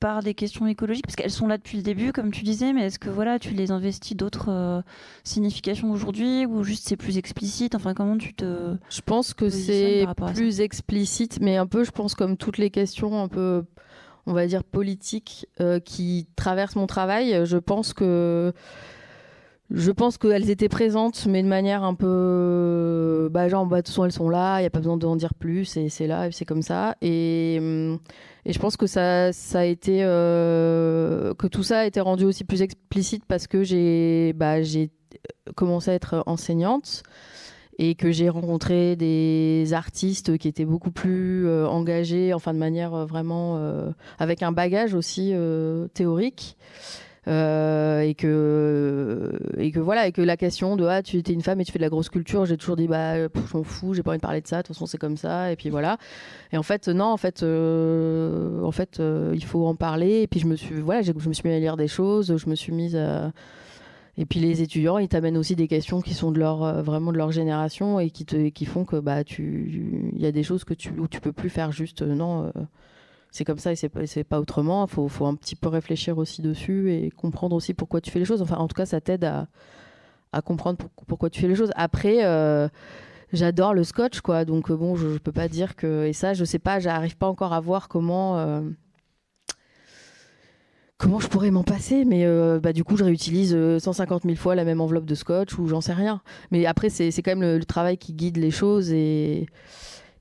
[0.05, 2.85] par des questions écologiques, parce qu'elles sont là depuis le début, comme tu disais, mais
[2.85, 4.83] est-ce que voilà, tu les investis d'autres euh,
[5.23, 8.75] significations aujourd'hui, ou juste c'est plus explicite, enfin comment tu te...
[8.87, 13.19] Je pense que c'est plus explicite, mais un peu, je pense, comme toutes les questions
[13.19, 13.63] un peu,
[14.27, 18.53] on va dire, politiques euh, qui traversent mon travail, je pense que
[19.71, 23.27] je pense qu'elles étaient présentes, mais de manière un peu.
[23.31, 25.15] Bah, genre, bah, de toute façon, elles sont là, il n'y a pas besoin d'en
[25.15, 26.95] dire plus, et c'est là, et c'est comme ça.
[27.01, 27.97] Et, hum,
[28.45, 30.03] et je pense que ça, a été.
[30.03, 34.57] Euh, que tout ça a été rendu aussi plus explicite parce que j'ai bah,
[35.55, 37.01] commencé à être enseignante
[37.77, 42.93] et que j'ai rencontré des artistes qui étaient beaucoup plus euh, engagés, enfin, de manière
[42.93, 43.59] euh, vraiment.
[44.19, 45.33] avec un bagage aussi
[45.95, 46.55] théorique.
[47.27, 51.41] Euh, et que et que voilà et que la question de ah tu étais une
[51.41, 53.95] femme et tu fais de la grosse culture j'ai toujours dit bah je m'en fous
[53.95, 55.71] j'ai pas envie de parler de ça de toute façon c'est comme ça et puis
[55.71, 55.97] voilà.
[56.51, 60.27] Et en fait non en fait euh, en fait euh, il faut en parler et
[60.27, 62.53] puis je me suis voilà je me suis mis à lire des choses je me
[62.53, 63.31] suis mise à
[64.17, 67.17] et puis les étudiants, ils t'amènent aussi des questions qui sont de leur vraiment de
[67.17, 70.63] leur génération et qui te qui font que bah tu il y a des choses
[70.63, 72.51] que tu où tu peux plus faire juste non
[73.35, 74.85] c'est comme ça et c'est pas, autrement.
[74.85, 78.23] Il faut, un petit peu réfléchir aussi dessus et comprendre aussi pourquoi tu fais les
[78.23, 78.41] choses.
[78.41, 81.71] Enfin, en tout cas, ça t'aide à, comprendre pourquoi tu fais les choses.
[81.75, 82.69] Après, euh,
[83.33, 84.45] j'adore le scotch, quoi.
[84.45, 86.05] Donc, euh, bon, je, ne peux pas dire que.
[86.05, 88.37] Et ça, je sais pas, j'arrive pas encore à voir comment.
[88.37, 88.61] Euh,
[90.97, 92.25] comment je pourrais m'en passer Mais
[92.61, 95.81] bah, du coup, je réutilise 150 000 fois la même enveloppe de scotch ou j'en
[95.81, 96.21] sais rien.
[96.51, 99.47] Mais après, c'est quand même le, le, travail qui guide les choses et.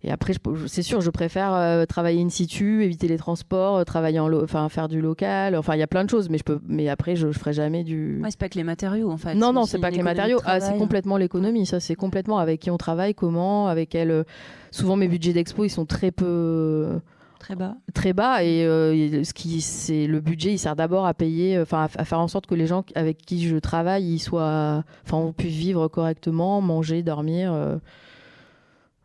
[0.05, 0.35] Et après,
[0.67, 4.69] c'est sûr, je préfère euh, travailler in situ, éviter les transports, euh, travailler en, enfin
[4.69, 5.57] faire du local.
[5.57, 6.61] Enfin, il y a plein de choses, mais je peux.
[6.69, 8.21] Mais après, je, je ferai jamais du.
[8.23, 9.35] Ouais, c'est pas que les matériaux, en fait.
[9.35, 10.41] Non, non, c'est pas que les matériaux.
[10.45, 11.65] Ah, c'est complètement l'économie.
[11.65, 14.11] Ça, c'est complètement avec qui on travaille, comment, avec quel.
[14.11, 14.25] Euh,
[14.71, 17.01] souvent, mes budgets d'expo, ils sont très peu.
[17.39, 17.77] Très bas.
[17.93, 18.65] Très bas et
[19.23, 22.47] ce qui c'est le budget il sert d'abord à payer enfin à, faire en sorte
[22.47, 27.03] que les gens avec qui je travaille ils soient enfin on puisse vivre correctement manger
[27.03, 27.53] dormir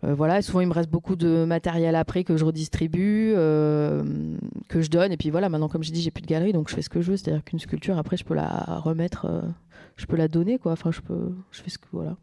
[0.03, 4.03] euh, voilà, souvent il me reste beaucoup de matériel après que je redistribue, euh,
[4.69, 5.11] que je donne.
[5.11, 6.89] Et puis voilà, maintenant comme je dis, j'ai plus de galerie, donc je fais ce
[6.89, 7.17] que je veux.
[7.17, 8.47] C'est-à-dire qu'une sculpture, après, je peux la
[8.83, 9.41] remettre, euh,
[9.97, 10.71] je peux la donner, quoi.
[10.71, 12.15] Enfin, je peux, je fais ce que voilà.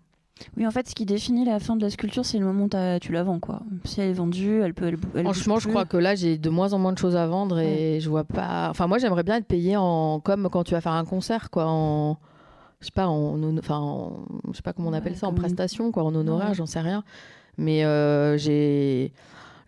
[0.56, 2.98] Oui, en fait, ce qui définit la fin de la sculpture, c'est le moment où
[3.00, 3.62] tu la vends, quoi.
[3.84, 4.94] Si elle est vendue, elle peut.
[5.14, 7.58] Elle, Franchement, je crois que là, j'ai de moins en moins de choses à vendre
[7.58, 8.68] et je vois pas.
[8.70, 11.66] Enfin, moi, j'aimerais bien être payé en comme quand tu vas faire un concert, quoi.
[11.66, 12.18] En
[12.80, 14.12] je sais pas, en, enfin,
[14.50, 17.04] je sais pas comment on appelle ça, en prestation, quoi, en honoraire, j'en sais rien.
[17.58, 19.12] Mais euh, j'ai.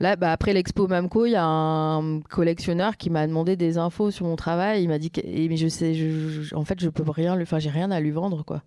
[0.01, 4.11] Là, bah, après l'expo Mamco, il y a un collectionneur qui m'a demandé des infos
[4.13, 4.85] sur mon travail.
[4.85, 5.97] Il m'a dit que, mais je sais,
[6.55, 8.63] en fait, je peux rien, enfin, j'ai rien à lui vendre, quoi.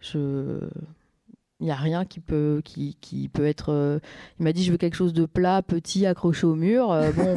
[0.00, 0.58] Je,
[1.60, 3.72] il y a rien qui peut, qui, qui peut être.
[3.72, 3.98] Euh,
[4.40, 6.90] il m'a dit, je veux quelque chose de plat, petit, accroché au mur.
[6.92, 7.36] Euh, bon.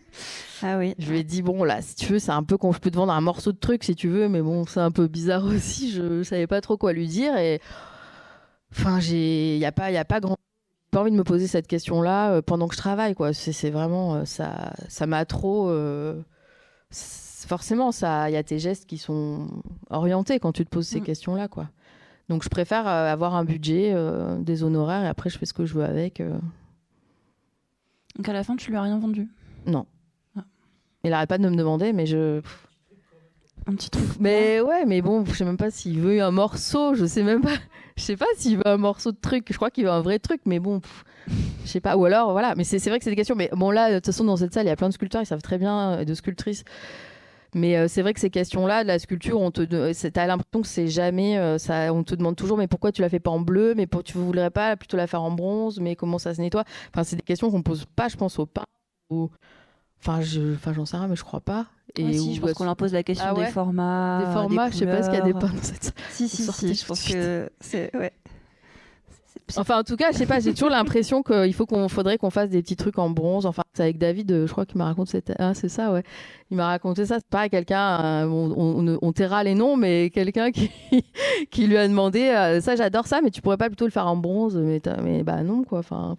[0.62, 0.94] ah oui.
[0.98, 2.90] Je lui ai dit, bon, là, si tu veux, c'est un peu quand je peux
[2.90, 5.44] te vendre un morceau de truc, si tu veux, mais bon, c'est un peu bizarre
[5.46, 5.90] aussi.
[5.90, 7.60] Je, savais pas trop quoi lui dire et.
[8.70, 10.36] Enfin, j'ai, il y a pas, il y a pas grand
[10.90, 13.14] pas envie de me poser cette question-là euh, pendant que je travaille.
[13.14, 13.32] Quoi.
[13.32, 15.68] C'est, vraiment euh, ça, ça m'a trop.
[15.68, 16.20] Euh,
[16.90, 19.48] forcément, ça, il y a tes gestes qui sont
[19.90, 21.04] orientés quand tu te poses ces mm.
[21.04, 21.68] questions-là, quoi.
[22.28, 23.94] Donc, je préfère avoir un budget,
[24.40, 26.22] des honoraires, et après, je fais ce que je veux avec.
[28.16, 29.28] Donc, à la fin, tu lui as rien vendu?
[29.64, 29.86] Non.
[30.36, 30.44] Ah.
[31.04, 32.42] Il n'arrête pas de me demander, mais je.
[33.68, 34.06] Un petit truc.
[34.18, 37.42] Mais ouais, mais bon, je sais même pas s'il veut un morceau, je sais même
[37.42, 37.56] pas.
[37.96, 39.48] Je sais pas s'il veut un morceau de truc.
[39.50, 40.80] Je crois qu'il veut un vrai truc, mais bon,
[41.26, 41.96] je sais pas.
[41.96, 42.54] Ou alors, voilà.
[42.56, 43.34] Mais c'est vrai que c'est des questions.
[43.34, 45.20] Mais bon, là, de toute façon, dans cette salle, il y a plein de sculpteurs,
[45.20, 46.64] ils savent très bien, euh, de sculptrices.
[47.54, 50.68] Mais euh, c'est vrai que ces questions-là, de la sculpture, on te, as l'impression que
[50.68, 53.40] c'est jamais, euh, ça, on te demande toujours, mais pourquoi tu la fais pas en
[53.40, 56.40] bleu, mais pour, tu voudrais pas plutôt la faire en bronze, mais comment ça se
[56.40, 56.64] nettoie?
[56.94, 58.64] Enfin, c'est des questions qu'on pose pas, je pense, au pain.
[59.10, 59.30] Ou...
[60.00, 61.66] Enfin, je, enfin, j'en sais rien, mais je crois pas.
[61.96, 64.24] Et si, je pense qu'on leur pose la question ah des formats.
[64.24, 65.94] Des formats, je sais pas ce qu'il y a des pains dans cette.
[66.10, 67.94] Si, si, si, je pense que c'est.
[67.96, 68.12] Ouais.
[69.56, 72.30] Enfin, en tout cas, je sais pas, j'ai toujours l'impression qu'il faut qu'on faudrait qu'on
[72.30, 73.46] fasse des petits trucs en bronze.
[73.46, 75.32] Enfin, c'est avec David, euh, je crois qu'il m'a raconté cette.
[75.38, 76.02] Ah, c'est ça, ouais.
[76.50, 77.16] Il m'a raconté ça.
[77.16, 80.70] C'est pareil, quelqu'un, euh, on, on, taira les noms, mais quelqu'un qui,
[81.50, 84.06] qui lui a demandé euh, ça, j'adore ça, mais tu pourrais pas plutôt le faire
[84.06, 85.78] en bronze Mais, mais bah non, quoi.
[85.78, 86.16] Enfin,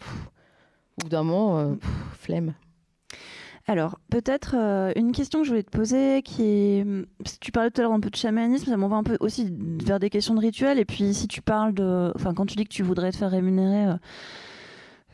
[0.98, 1.78] au bout d'un moment,
[2.14, 2.54] flemme.
[3.70, 6.86] Alors, peut-être euh, une question que je voulais te poser, qui est,
[7.24, 9.48] si tu parlais tout à l'heure un peu de chamanisme, ça m'envoie un peu aussi
[9.86, 10.80] vers des questions de rituels.
[10.80, 13.30] Et puis, si tu parles de, enfin, quand tu dis que tu voudrais te faire
[13.30, 13.98] rémunérer euh,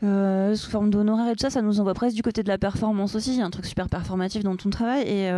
[0.04, 2.56] euh, sous forme d'honoraires et tout ça, ça nous envoie presque du côté de la
[2.56, 3.34] performance aussi.
[3.34, 5.30] Il y a un truc super performatif dans ton travail et,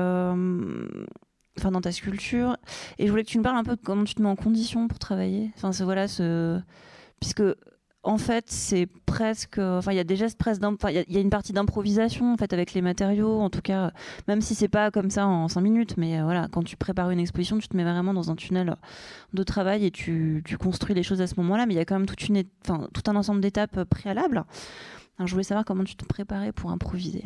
[1.58, 2.56] enfin, dans ta sculpture.
[3.00, 4.36] Et je voulais que tu me parles un peu de comment tu te mets en
[4.36, 5.50] condition pour travailler.
[5.56, 6.60] Enfin, voilà, ce,
[7.18, 7.42] puisque
[8.08, 9.58] en fait, c'est presque.
[9.58, 10.64] Enfin, il y a des gestes presque.
[10.64, 13.40] Enfin, il y, a une partie d'improvisation en fait avec les matériaux.
[13.42, 13.92] En tout cas,
[14.28, 17.10] même si c'est pas comme ça en cinq minutes, mais euh, voilà, quand tu prépares
[17.10, 18.76] une exposition, tu te mets vraiment dans un tunnel
[19.34, 21.66] de travail et tu, construis les choses à ce moment-là.
[21.66, 24.44] Mais il y a quand même toute une, tout un ensemble d'étapes préalables.
[25.18, 27.24] Alors, je voulais savoir comment tu te préparais pour improviser.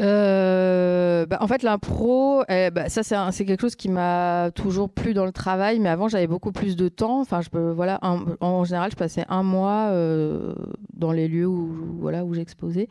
[0.00, 5.12] Euh, bah, en fait, l'impro, eh, bah, ça c'est quelque chose qui m'a toujours plu
[5.12, 7.20] dans le travail, mais avant j'avais beaucoup plus de temps.
[7.20, 10.54] Enfin, voilà, en général, je passais un mois euh,
[10.94, 12.88] dans les lieux où, voilà, où j'exposais.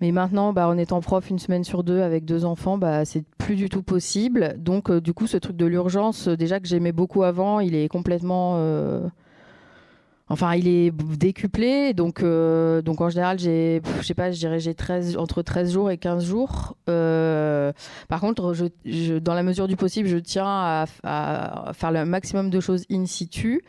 [0.00, 3.24] Mais maintenant, bah, en étant prof une semaine sur deux avec deux enfants, bah, c'est
[3.38, 4.54] plus du tout possible.
[4.58, 7.88] Donc, euh, du coup, ce truc de l'urgence, déjà que j'aimais beaucoup avant, il est
[7.88, 8.56] complètement
[10.30, 14.60] Enfin, il est décuplé, donc, euh, donc en général, j'ai, je sais pas, je dirais
[14.60, 16.76] j'ai 13, entre 13 jours et 15 jours.
[16.90, 17.72] Euh,
[18.08, 22.60] par contre, je, dans la mesure du possible, je tiens à, faire le maximum de
[22.60, 23.64] choses in situ.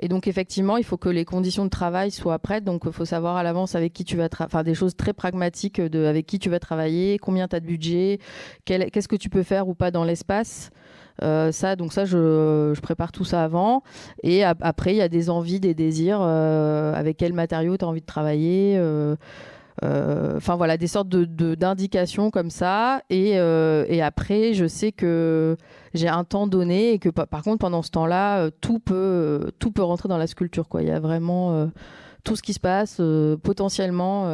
[0.00, 2.64] Et donc, effectivement, il faut que les conditions de travail soient prêtes.
[2.64, 5.80] Donc, il faut savoir à l'avance avec qui tu vas enfin, des choses très pragmatiques
[5.80, 8.18] de avec qui tu vas travailler, combien tu as de budget,
[8.64, 10.70] qu'est-ce que tu peux faire ou pas dans l'espace.
[11.22, 13.82] Euh, ça, donc ça, je, prépare tout ça avant.
[14.22, 16.20] Et après, il y a des envies, des désirs.
[16.22, 19.16] Euh, avec quel matériau tu as envie de travailler euh,
[19.82, 23.02] Enfin voilà, des sortes d'indications comme ça.
[23.10, 23.38] Et,
[24.02, 25.56] après, je sais que
[25.94, 29.82] j'ai un temps donné et que par contre, pendant ce temps-là, tout peut, tout peut
[29.82, 30.66] rentrer dans la sculpture.
[30.80, 31.68] Il y a vraiment
[32.24, 33.00] tout ce qui se passe
[33.42, 34.26] potentiellement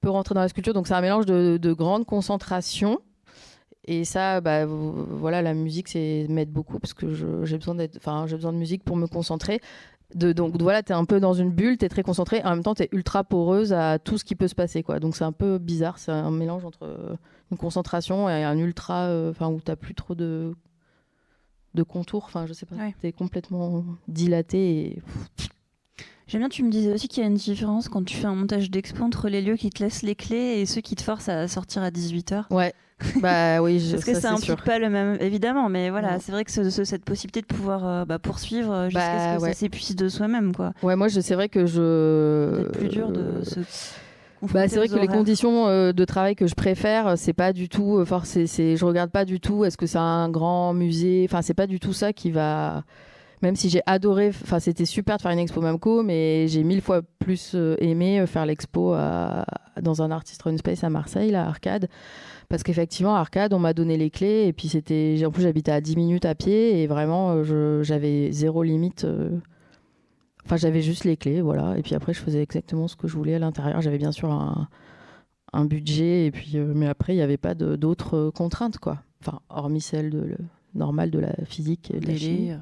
[0.00, 0.74] peut rentrer dans la sculpture.
[0.74, 3.00] Donc c'est un mélange de grande concentration
[3.84, 7.14] et ça, bah, voilà, la musique, c'est m'aide beaucoup parce que
[7.44, 9.60] j'ai besoin d'être, enfin, j'ai besoin de musique pour me concentrer.
[10.14, 12.50] De, donc voilà, tu es un peu dans une bulle, tu es très concentré, en
[12.50, 14.82] même temps tu es ultra poreuse à tout ce qui peut se passer.
[14.82, 15.00] Quoi.
[15.00, 17.18] Donc c'est un peu bizarre, c'est un mélange entre
[17.50, 20.54] une concentration et un ultra, euh, enfin où tu plus trop de,
[21.74, 25.02] de contours, enfin je sais pas, tu es complètement dilaté et...
[26.26, 28.34] J'aime bien, tu me disais aussi qu'il y a une différence quand tu fais un
[28.34, 31.30] montage d'expo entre les lieux qui te laissent les clés et ceux qui te forcent
[31.30, 32.52] à sortir à 18h.
[32.52, 32.74] Ouais,
[33.22, 36.44] bah oui, je, parce que ça, implique pas le même, évidemment, mais voilà, c'est vrai
[36.44, 39.94] que cette possibilité de pouvoir euh, bah, poursuivre euh, jusqu'à ce bah, que ça s'épuise
[39.94, 40.72] de soi-même, quoi.
[40.82, 42.64] Ouais, moi, c'est vrai que je.
[42.64, 43.60] C'est plus dur de se.
[44.52, 47.68] Bah, c'est vrai que les conditions euh, de travail que je préfère, c'est pas du
[47.68, 48.04] tout.
[48.24, 49.64] c'est, je regarde pas du tout.
[49.64, 52.84] Est-ce que c'est un grand musée Enfin, c'est pas du tout ça qui va.
[53.42, 56.80] Même si j'ai adoré, enfin, c'était super de faire une expo Mamco, mais j'ai mille
[56.80, 58.96] fois plus aimé faire l'expo
[59.80, 61.88] dans un artist run space à Marseille, à Arcade
[62.48, 65.22] parce qu'effectivement, Arcade, on m'a donné les clés et puis c'était.
[65.24, 69.04] En plus, j'habitais à 10 minutes à pied et vraiment, euh, j'avais zéro limite.
[69.04, 69.38] Euh,
[70.46, 71.76] enfin, j'avais juste les clés, voilà.
[71.76, 73.82] Et puis après, je faisais exactement ce que je voulais à l'intérieur.
[73.82, 74.68] J'avais bien sûr un,
[75.52, 79.02] un, budget, et puis, euh, mais après, il n'y avait pas d'autres contraintes, quoi.
[79.20, 80.38] Enfin, hormis celle de, le,
[80.74, 82.58] normale de la physique et de la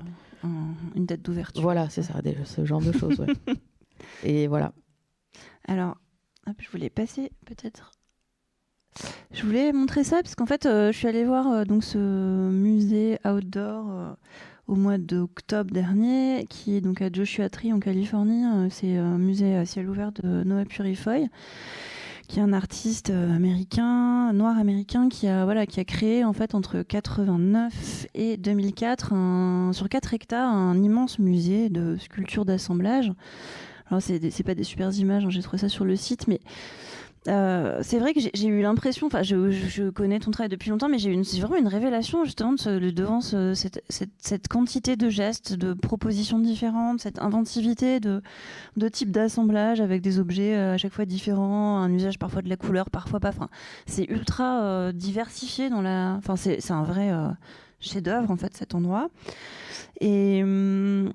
[0.94, 1.62] une date d'ouverture.
[1.62, 3.26] Voilà, c'est ça, ce genre de choses, ouais.
[4.24, 4.72] et voilà.
[5.66, 5.96] Alors,
[6.58, 7.95] je voulais passer peut-être
[9.32, 11.98] je voulais montrer ça parce qu'en fait, euh, je suis allée voir euh, donc ce
[11.98, 14.12] musée outdoor euh,
[14.66, 18.44] au mois d'octobre dernier, qui est donc à Joshua Tree en Californie.
[18.70, 21.28] c'est un musée à ciel ouvert de Noah Purifoy,
[22.26, 26.56] qui est un artiste américain, noir américain, qui a voilà, qui a créé en fait
[26.56, 33.12] entre 89 et 2004 sur 4 hectares un immense musée de sculptures d'assemblage.
[33.88, 36.40] Alors c'est pas des super images, hein, j'ai trouvé ça sur le site, mais
[37.28, 40.98] euh, c'est vrai que j'ai eu l'impression, enfin, je, connais ton travail depuis longtemps, mais
[40.98, 47.00] j'ai eu vraiment une révélation justement de devant cette, quantité de gestes, de propositions différentes,
[47.00, 48.22] cette inventivité de,
[48.76, 52.48] de types d'assemblage avec des objets euh, à chaque fois différents, un usage parfois de
[52.48, 53.30] la couleur, parfois pas.
[53.30, 53.48] Enfin,
[53.86, 56.14] c'est ultra euh, diversifié dans la.
[56.18, 57.10] Enfin, c'est un vrai
[57.80, 59.08] chef-d'œuvre en fait cet endroit.
[60.00, 61.12] Et hum,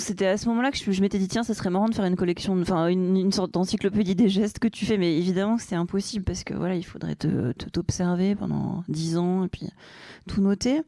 [0.00, 2.16] c'était à ce moment-là que je, m'étais dit tiens ça serait marrant de faire une
[2.16, 6.44] collection enfin une, sorte d'encyclopédie des gestes que tu fais mais évidemment c'est impossible parce
[6.44, 9.68] que voilà il faudrait te t'observer pendant dix ans et puis
[10.28, 10.82] tout noter.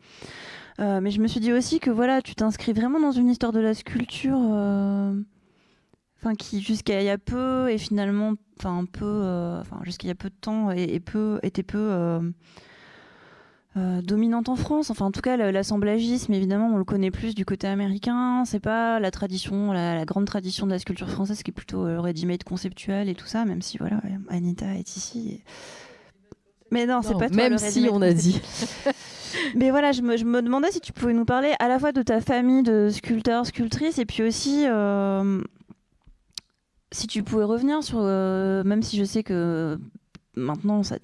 [0.80, 3.52] Euh, mais je me suis dit aussi que voilà tu t'inscris vraiment dans une histoire
[3.52, 5.14] de la sculpture euh,
[6.18, 10.08] enfin qui jusqu'à il y a peu et finalement enfin un peu euh, jusqu'à il
[10.08, 12.32] y a peu de temps et, peu était peu
[13.76, 14.90] euh, dominante en France.
[14.90, 18.44] Enfin, en tout cas, l'assemblagisme, évidemment, on le connaît plus du côté américain.
[18.44, 22.00] C'est pas la tradition, la, grande tradition de la sculpture française, qui est plutôt le
[22.00, 25.42] ready-made conceptuel et tout ça, même si, voilà, Anita est ici.
[26.70, 28.40] Mais non, c'est pas toi, Même si on a dit.
[29.54, 31.92] Mais voilà, je me, je me, demandais si tu pouvais nous parler à la fois
[31.92, 35.42] de ta famille de sculpteurs, sculptrices, et puis aussi euh,
[36.92, 39.78] si tu pouvais revenir sur, euh, même si je sais que
[40.36, 40.98] maintenant, ça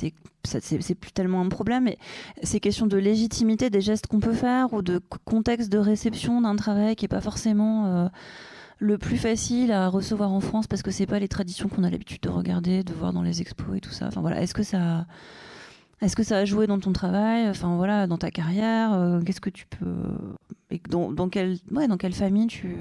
[0.48, 1.98] c'est plus tellement un problème, mais
[2.42, 6.56] ces questions de légitimité des gestes qu'on peut faire ou de contexte de réception d'un
[6.56, 8.08] travail qui n'est pas forcément euh,
[8.78, 11.90] le plus facile à recevoir en France parce que c'est pas les traditions qu'on a
[11.90, 14.06] l'habitude de regarder, de voir dans les expos et tout ça.
[14.06, 15.06] Enfin voilà, est-ce que ça,
[16.00, 19.40] est-ce que ça a joué dans ton travail, enfin voilà, dans ta carrière euh, Qu'est-ce
[19.40, 20.36] que tu peux
[20.90, 22.76] dans, quelle, ouais, dans quelle famille tu,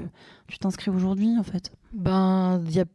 [0.47, 1.71] tu t'inscris aujourd'hui en fait?
[1.93, 2.85] Ben, il y a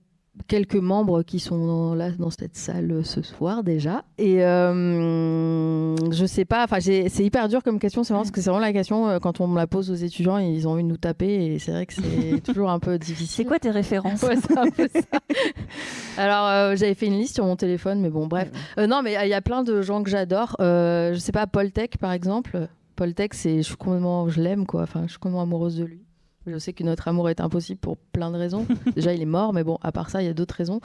[0.49, 4.05] quelques membres qui sont là dans cette salle ce soir déjà.
[4.19, 8.51] Et euh, je sais pas, enfin c'est hyper dur comme question, c'est parce que c'est
[8.51, 10.89] vraiment la question euh, quand on me la pose aux étudiants, ils ont envie de
[10.89, 13.29] nous taper et c'est vrai que c'est toujours un peu difficile.
[13.29, 14.25] C'est quoi tes références?
[16.17, 18.51] Alors euh, j'avais fait une liste sur mon téléphone, mais bon bref.
[18.79, 20.57] non mais il y a plein de gens que j'adore.
[20.59, 22.69] je sais pas, Paul Tech par exemple.
[22.97, 24.83] Paul Tech, c'est je suis complètement, je l'aime quoi.
[24.83, 26.03] Enfin, je suis complètement amoureuse de lui.
[26.47, 28.67] Je sais que notre amour est impossible pour plein de raisons.
[28.97, 30.81] Déjà, il est mort, mais bon, à part ça, il y a d'autres raisons.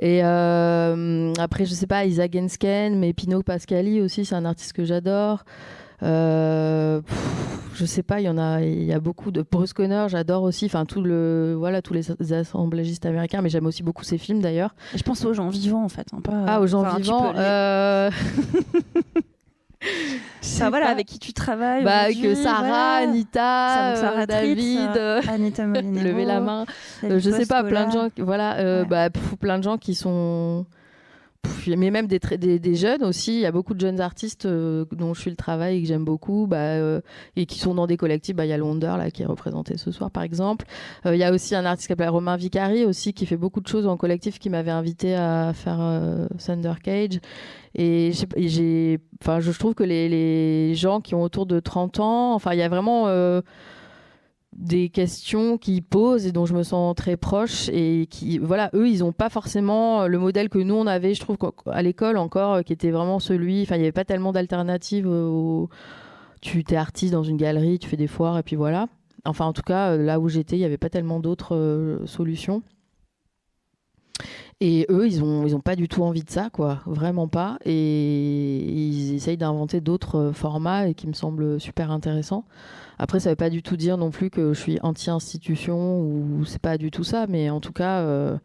[0.00, 4.72] Et euh, après, je sais pas, Isaac Gensken, mais Pino Pascali aussi, c'est un artiste
[4.72, 5.44] que j'adore.
[6.02, 7.00] Euh,
[7.74, 10.42] je sais pas, il y en a, il y a beaucoup de Bruce Conner, j'adore
[10.42, 10.66] aussi.
[10.66, 14.74] Enfin, tout le, voilà, tous les assemblagistes américains, mais j'aime aussi beaucoup ses films d'ailleurs.
[14.94, 16.06] Je pense aux gens vivants en fait.
[16.46, 17.34] ah, aux gens vivants.
[17.36, 18.10] Euh...
[20.40, 21.84] Ça, voilà, avec qui tu travailles.
[21.84, 26.66] Bah, avec Sarah, Anita, euh, David, euh, Anita Molinero, lever la main.
[27.04, 29.08] Euh, je sais pas, plein de gens, voilà, bah,
[29.40, 30.66] plein de gens qui sont
[31.76, 32.18] mais même des,
[32.58, 33.34] des, jeunes aussi.
[33.34, 36.04] Il y a beaucoup de jeunes artistes dont je suis le travail et que j'aime
[36.04, 37.00] beaucoup, bah,
[37.36, 38.36] et qui sont dans des collectifs.
[38.36, 40.66] Bah, il y a Londer là qui est représenté ce soir, par exemple.
[41.04, 43.68] Il y a aussi un artiste qui s'appelle Romain Vicari aussi, qui fait beaucoup de
[43.68, 45.78] choses en collectif, qui m'avait invité à faire
[46.38, 47.20] Thunder Cage.
[47.78, 52.34] Et j'ai, enfin, je trouve que les, les, gens qui ont autour de 30 ans,
[52.34, 53.42] enfin, il y a vraiment euh,
[54.56, 58.88] des questions qu'ils posent et dont je me sens très proche et qui, voilà, eux,
[58.88, 62.64] ils n'ont pas forcément le modèle que nous on avait, je trouve, à l'école encore,
[62.64, 65.06] qui était vraiment celui, enfin, il n'y avait pas tellement d'alternatives.
[65.06, 65.68] Au...
[66.40, 68.88] Tu es artiste dans une galerie, tu fais des foires et puis voilà.
[69.24, 72.62] Enfin, en tout cas, là où j'étais, il n'y avait pas tellement d'autres euh, solutions.
[74.60, 76.80] Et eux, ils ont, ils pas du tout envie de ça, quoi.
[76.86, 77.58] Vraiment pas.
[77.66, 82.44] Et ils essayent d'inventer d'autres euh, formats et qui me semblent super intéressants.
[82.98, 86.60] Après, ça veut pas du tout dire non plus que je suis anti-institution ou c'est
[86.60, 88.36] pas du tout ça, mais en tout cas, euh,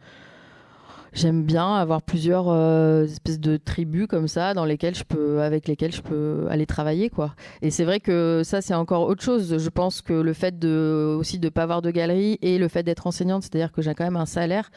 [1.14, 5.68] j'aime bien avoir plusieurs euh, espèces de tribus comme ça dans lesquelles je peux, avec
[5.68, 7.34] lesquelles je peux aller travailler, quoi.
[7.62, 9.58] Et c'est vrai que ça, c'est encore autre chose.
[9.58, 12.84] Je pense que le fait de aussi de pas avoir de galerie et le fait
[12.84, 14.70] d'être enseignante, c'est-à-dire que j'ai quand même un salaire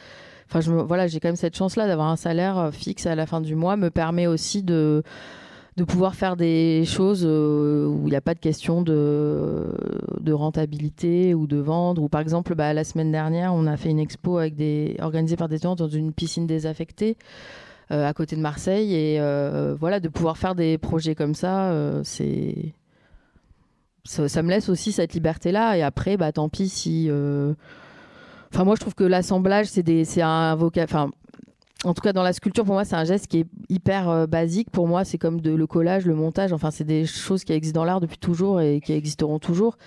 [0.49, 3.41] enfin, voilà, j'ai quand même cette chance-là d'avoir un salaire euh, fixe à la fin
[3.41, 5.03] du mois, me permet aussi de
[5.77, 9.67] de pouvoir faire des choses euh, où il n'y a pas de question de,
[10.21, 12.01] de rentabilité ou de vendre.
[12.01, 15.35] Ou par exemple, bah, la semaine dernière, on a fait une expo avec des, organisée
[15.35, 17.17] par des gens dans une piscine désaffectée
[17.91, 18.95] euh, à côté de Marseille.
[18.95, 19.19] Et
[19.77, 22.73] voilà, de pouvoir faire des projets comme ça, c'est
[24.05, 25.77] ça, me laisse aussi cette liberté-là.
[25.77, 27.09] Et après, bah, tant pis si
[28.55, 30.85] Enfin, moi, je trouve que l'assemblage, c'est un vocal.
[30.85, 31.09] Enfin,
[31.85, 34.27] en tout cas, dans la sculpture, pour moi, c'est un geste qui est hyper euh,
[34.27, 34.69] basique.
[34.69, 36.53] Pour moi, c'est comme le collage, le montage.
[36.53, 39.77] Enfin, c'est des choses qui existent dans l'art depuis toujours et qui existeront toujours.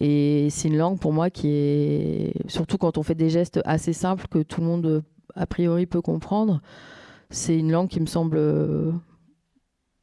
[0.00, 3.92] Et c'est une langue pour moi qui est, surtout quand on fait des gestes assez
[3.92, 5.02] simples que tout le monde,
[5.34, 6.60] a priori, peut comprendre,
[7.30, 8.36] c'est une langue qui me semble.
[8.38, 8.92] Euh,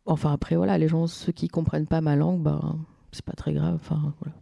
[0.06, 2.80] enfin, après, voilà, les gens, ceux qui comprennent pas ma langue, ben,
[3.12, 3.76] c'est pas très grave.
[3.76, 4.36] Enfin, voilà.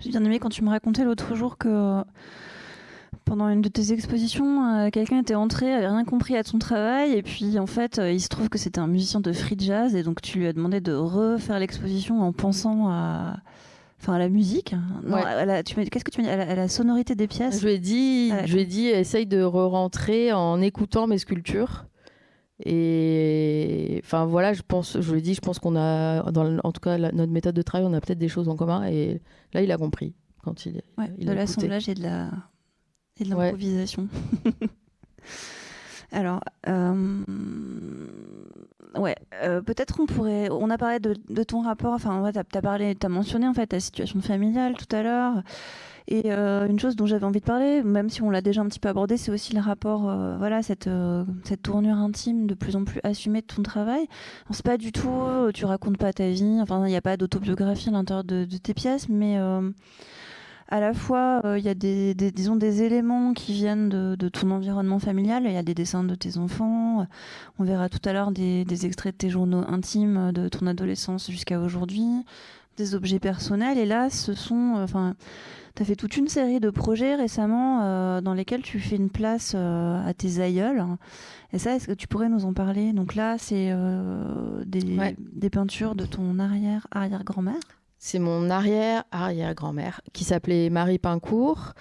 [0.00, 2.02] J'ai bien aimé quand tu me racontais l'autre jour que
[3.28, 7.12] pendant une de tes expositions, euh, quelqu'un était entré, avait rien compris à ton travail,
[7.12, 9.94] et puis en fait, euh, il se trouve que c'était un musicien de free jazz,
[9.94, 13.36] et donc tu lui as demandé de refaire l'exposition en pensant à,
[14.00, 14.74] enfin, à la musique.
[15.04, 16.50] qu'est-ce que tu m'as dit?
[16.50, 19.42] À la, sonorité des pièces Je lui ai dit, je lui ai dit, essaye de
[19.42, 21.84] re-rentrer en écoutant mes sculptures.
[22.64, 26.72] Et enfin voilà, je pense, je lui ai dit, je pense qu'on a, dans, en
[26.72, 28.84] tout cas, notre méthode de travail, on a peut-être des choses en commun.
[28.86, 29.20] Et
[29.52, 30.82] là, il a compris quand il,
[31.18, 32.30] il de l'assemblage et de la
[33.20, 34.08] et de l'improvisation.
[36.10, 37.24] Alors, euh,
[38.96, 40.48] ouais, euh, peut-être on pourrait.
[40.50, 41.92] On a parlé de, ton rapport.
[41.92, 45.42] Enfin, ouais, t'as as parlé, t'as mentionné en fait ta situation familiale tout à l'heure.
[46.10, 48.66] Et euh, une chose dont j'avais envie de parler, même si on l'a déjà un
[48.66, 50.88] petit peu abordé, c'est aussi le rapport, voilà, cette,
[51.44, 54.06] cette tournure intime de plus en plus assumée de ton travail.
[54.50, 55.10] C'est pas du tout,
[55.52, 56.58] tu racontes pas ta vie.
[56.62, 59.38] Enfin, il n'y a pas d'autobiographie à l'intérieur de, de, tes pièces, mais
[60.70, 64.50] à la fois, euh, il y a des, disons, des éléments qui viennent de, ton
[64.50, 65.44] environnement familial.
[65.46, 67.06] Il y a des dessins de tes enfants.
[67.58, 71.58] On verra tout à l'heure des, extraits de tes journaux intimes de ton adolescence jusqu'à
[71.58, 72.06] aujourd'hui,
[72.76, 73.78] des objets personnels.
[73.78, 75.14] Et là, ce sont, euh, enfin,
[75.74, 79.10] tu as fait toute une série de projets récemment euh, dans lesquels tu fais une
[79.10, 80.84] place à tes aïeuls.
[81.54, 82.92] Et ça, est-ce que tu pourrais nous en parler?
[82.92, 83.72] Donc là, c'est
[84.66, 87.77] des, des peintures de ton arrière-arrière-grand-mère?
[88.00, 91.72] C'est mon arrière-arrière-grand-mère qui s'appelait Marie Pincourt,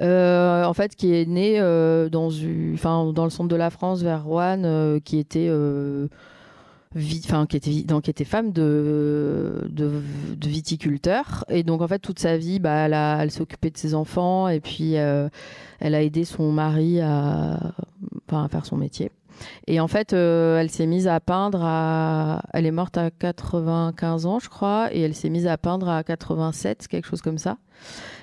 [0.00, 4.64] euh, en fait, qui est née euh, dans, le centre de la France, vers Rouen,
[4.64, 5.50] euh, qui était
[7.46, 9.68] qui était donc femme de,
[10.42, 11.44] viticulteur.
[11.50, 14.94] Et donc en fait toute sa vie bah elle, occupée de ses enfants et puis
[14.94, 15.30] elle
[15.94, 17.74] a aidé son mari à
[18.50, 19.10] faire son métier
[19.66, 22.42] et en fait, euh, elle s'est mise à peindre à.
[22.52, 26.02] Elle est morte à 95 ans, je crois, et elle s'est mise à peindre à
[26.02, 27.58] 87, quelque chose comme ça.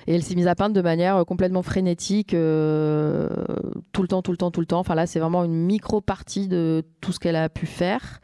[0.06, 3.28] Et elle s'est mise à peindre de manière complètement frénétique, euh,
[3.92, 4.80] tout le temps, tout le temps, tout le temps.
[4.80, 8.20] Enfin là, c'est vraiment une micro-partie de tout ce qu'elle a pu faire.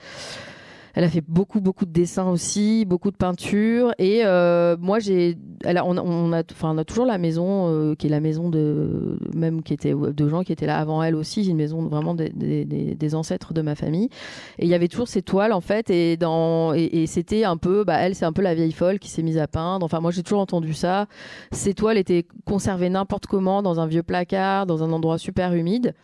[0.94, 3.94] Elle a fait beaucoup, beaucoup de dessins aussi, beaucoup de peintures.
[3.98, 8.08] Et euh, moi, j'ai, on, on, a, enfin, on a toujours la maison euh, qui
[8.08, 11.48] est la maison de, même qui était de gens qui étaient là avant elle aussi.
[11.48, 14.10] Une maison vraiment des, des, des, ancêtres de ma famille.
[14.58, 15.88] Et il y avait toujours ces toiles en fait.
[15.88, 19.08] Et dans, et, c'était un peu, bah, elle, c'est un peu la vieille folle qui
[19.08, 19.84] s'est mise à peindre.
[19.86, 21.06] Enfin, moi, j'ai toujours entendu ça.
[21.52, 25.94] Ces toiles étaient conservées n'importe comment dans un vieux placard, dans un endroit super humide.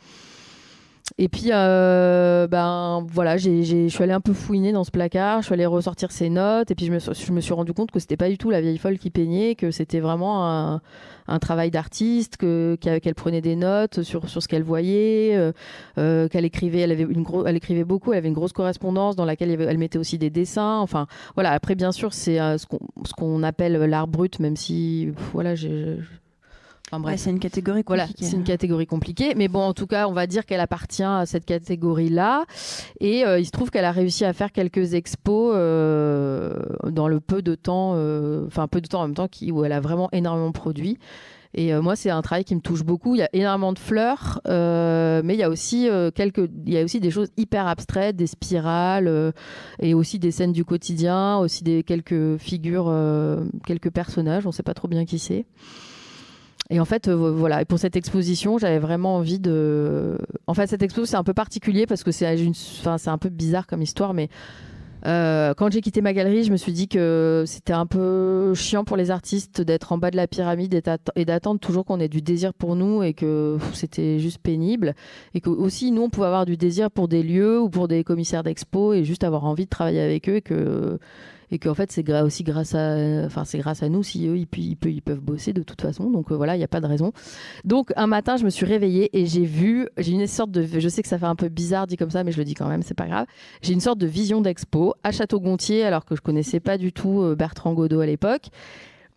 [1.20, 5.46] Et puis, euh, ben voilà, je suis allée un peu fouiner dans ce placard, je
[5.46, 6.92] suis allée ressortir ses notes, et puis je
[7.32, 9.72] me, suis rendu compte que c'était pas du tout la vieille folle qui peignait, que
[9.72, 15.50] c'était vraiment un, travail d'artiste, que qu'elle prenait des notes sur, ce qu'elle voyait, euh,
[15.98, 19.16] euh, qu'elle écrivait, elle avait une gros, elle écrivait beaucoup, elle avait une grosse correspondance
[19.16, 20.78] dans laquelle elle mettait aussi des dessins.
[20.78, 21.50] Enfin, voilà.
[21.50, 25.54] Après, bien sûr, c'est ce qu'on appelle l'art brut, même si voilà,
[26.92, 28.04] j'ai c'est une catégorie compliquée.
[28.06, 29.34] Voilà, c'est une catégorie compliquée.
[29.36, 32.46] Mais bon, en tout cas, on va dire qu'elle appartient à cette catégorie-là.
[33.00, 36.58] Et euh, il se trouve qu'elle a réussi à faire quelques expos euh,
[36.90, 39.64] dans le peu de temps, euh, enfin peu de temps en même temps, qui, où
[39.64, 40.98] elle a vraiment énormément produit.
[41.54, 43.14] Et moi, c'est un travail qui me touche beaucoup.
[43.14, 46.84] Il y a énormément de fleurs, mais il y a aussi quelques, il y a
[46.84, 49.32] aussi des choses hyper abstraites, des spirales,
[49.80, 52.94] et aussi des scènes du quotidien, aussi des quelques figures,
[53.66, 54.44] quelques personnages.
[54.44, 55.46] On ne sait pas trop bien qui c'est.
[56.70, 57.62] Et en fait, euh, voilà.
[57.62, 60.18] Et pour cette exposition, j'avais vraiment envie de.
[60.46, 62.52] En fait, cette exposition, c'est un peu particulier parce que c'est une...
[62.84, 64.28] enfin, un peu bizarre comme histoire, mais.
[65.06, 68.82] Euh, quand j'ai quitté ma galerie, je me suis dit que c'était un peu chiant
[68.82, 70.82] pour les artistes d'être en bas de la pyramide
[71.14, 74.96] et d'attendre toujours qu'on ait du désir pour nous et que c'était juste pénible.
[75.34, 78.02] Et que aussi, nous, on pouvait avoir du désir pour des lieux ou pour des
[78.02, 80.98] commissaires d'expo et juste avoir envie de travailler avec eux et que
[81.50, 84.46] et qu'en fait c'est aussi grâce à enfin c'est grâce à nous si eux ils,
[84.56, 86.10] ils, ils peuvent bosser de toute façon.
[86.10, 87.12] Donc euh, voilà il n'y a pas de raison.
[87.64, 90.88] Donc un matin je me suis réveillée et j'ai vu j'ai une sorte de je
[90.88, 92.68] sais que ça fait un peu bizarre dit comme ça mais je le dis quand
[92.68, 93.26] même c'est pas grave.
[93.62, 97.22] J'ai une sorte de vision d'expo à Château-Gontier alors que je connaissais pas du tout
[97.22, 98.46] euh, Bertrand Godot à l'époque.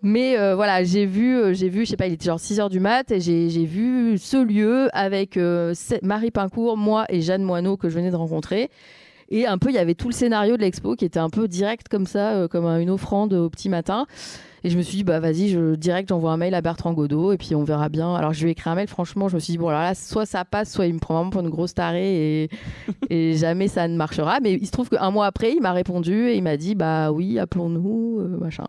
[0.03, 2.71] Mais euh, voilà, j'ai vu, j'ai vu, je sais pas, il était genre 6 heures
[2.71, 5.38] du mat et j'ai vu ce lieu avec
[6.01, 8.71] Marie Pincourt, moi et Jeanne Moineau que je venais de rencontrer.
[9.32, 11.47] Et un peu, il y avait tout le scénario de l'expo qui était un peu
[11.47, 14.05] direct comme ça, euh, comme une offrande au petit matin.
[14.63, 17.32] Et je me suis dit, bah vas-y, je, direct, j'envoie un mail à Bertrand Godot
[17.32, 18.13] et puis on verra bien.
[18.13, 19.95] Alors je lui ai écrit un mail, franchement, je me suis dit, bon, alors là,
[19.95, 22.49] soit ça passe, soit il me prend vraiment pour une grosse tarée et,
[23.09, 24.39] et jamais ça ne marchera.
[24.41, 27.11] Mais il se trouve qu'un mois après, il m'a répondu et il m'a dit, bah
[27.11, 28.67] oui, appelons-nous, euh, machin.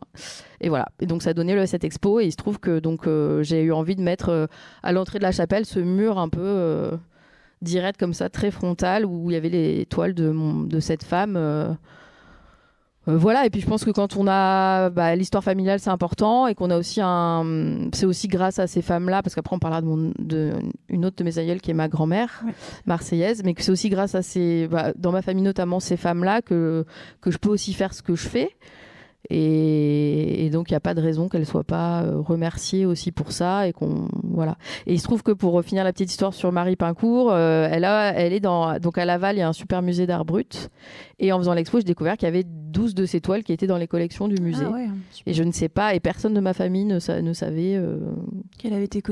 [0.60, 0.86] Et voilà.
[1.00, 3.42] Et donc ça a donné le, cette expo et il se trouve que donc euh,
[3.42, 4.48] j'ai eu envie de mettre
[4.84, 6.96] à l'entrée de la chapelle ce mur un peu
[7.62, 10.32] direct comme ça, très frontal, où il y avait les toiles de,
[10.66, 11.36] de cette femme.
[11.36, 11.72] Euh,
[13.08, 16.46] euh, voilà, et puis je pense que quand on a bah, l'histoire familiale, c'est important,
[16.46, 17.88] et qu'on a aussi un.
[17.92, 20.52] C'est aussi grâce à ces femmes-là, parce qu'après on parlera de, mon, de
[20.88, 22.44] une autre de mes aïeules qui est ma grand-mère,
[22.86, 24.68] marseillaise, mais que c'est aussi grâce à ces.
[24.68, 26.84] Bah, dans ma famille notamment, ces femmes-là, que,
[27.20, 28.50] que je peux aussi faire ce que je fais.
[29.30, 33.32] Et, donc il n'y a pas de raison qu'elle soit pas euh, remerciée aussi pour
[33.32, 34.56] ça et qu'on voilà.
[34.86, 37.84] Et il se trouve que pour finir la petite histoire sur Marie Pincourt, euh, elle
[37.84, 40.70] a, elle est dans donc à Laval il y a un super musée d'art brut
[41.18, 43.66] et en faisant l'expo j'ai découvert qu'il y avait 12 de ces toiles qui étaient
[43.66, 44.64] dans les collections du musée.
[44.66, 44.76] Ah
[45.26, 47.98] et je ne sais pas et personne de ma famille ne, ne savait euh,
[48.58, 49.02] qu'elle avait été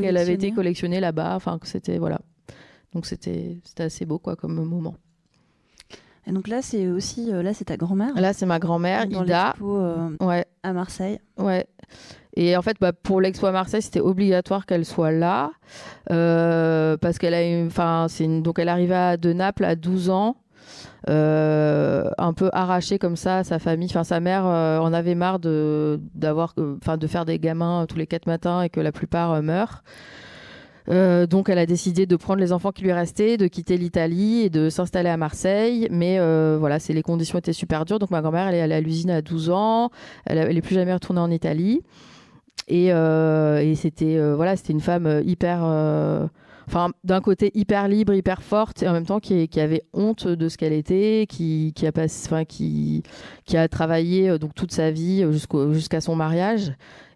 [0.53, 1.37] collectionnée, là-bas.
[1.37, 2.21] Enfin que c'était voilà.
[2.93, 4.97] Donc c'était c'était assez beau quoi comme moment.
[6.27, 8.15] Et donc là, c'est aussi euh, là, c'est ta grand-mère.
[8.15, 9.55] Là, c'est ma grand-mère, Ida.
[9.63, 10.45] Euh, ouais.
[10.63, 11.19] À Marseille.
[11.39, 11.67] Ouais.
[12.37, 15.51] Et en fait, bah, pour l'expo à Marseille, c'était obligatoire qu'elle soit là
[16.11, 20.37] euh, parce qu'elle a enfin, c'est donc elle arrivait de Naples à 12 ans.
[21.09, 23.89] un peu arrachée comme ça à sa famille.
[23.91, 28.07] Enfin, sa mère en avait marre de d'avoir, enfin, de faire des gamins tous les
[28.07, 29.83] quatre matins et que la plupart meurent.
[30.91, 34.43] Euh, donc elle a décidé de prendre les enfants qui lui restaient, de quitter l'Italie
[34.43, 35.89] et de s'installer à Marseille.
[35.91, 37.99] Mais euh, voilà, les conditions étaient super dures.
[37.99, 39.91] Donc ma grand-mère, elle est allée à l'usine à 12 ans.
[40.27, 41.83] Elle, elle est plus jamais retournée en Italie.
[42.69, 45.65] Et, euh, et c'était voilà, c'était une femme hyper
[46.71, 50.49] enfin d'un côté hyper libre, hyper forte et en même temps qui, avait honte de
[50.49, 53.03] ce qu'elle était, qui, qui a passé, enfin qui
[53.45, 56.73] qui a travaillé donc toute sa vie jusqu'à son mariage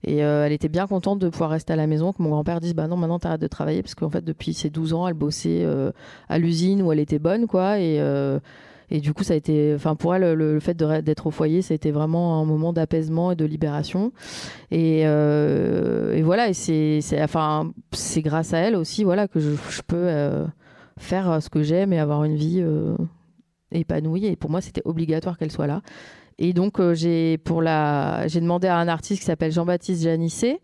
[0.06, 2.60] et euh, elle était bien contente de pouvoir rester à la maison, que mon grand-père
[2.60, 5.14] dise Bah non, maintenant t'arrêtes de travailler, parce qu'en fait, depuis ses 12 ans, elle
[5.14, 5.92] bossait euh,
[6.28, 7.78] à l'usine où elle était bonne, quoi.
[7.78, 8.38] Et, euh,
[8.90, 11.72] Et du coup, ça a été, enfin pour elle, le, fait d'être au foyer, ça
[11.72, 14.12] a été vraiment un moment d'apaisement et de libération.
[14.70, 20.08] Et, et voilà, et c'est, enfin, c'est grâce à elle aussi, voilà, que je, peux
[20.98, 22.64] faire ce que j'aime et avoir une vie
[23.72, 24.26] épanouie.
[24.26, 25.82] Et pour moi, c'était obligatoire qu'elle soit là.
[26.38, 30.60] Et donc, euh, j'ai pour la, j'ai demandé à un artiste qui s'appelle Jean-Baptiste Janissé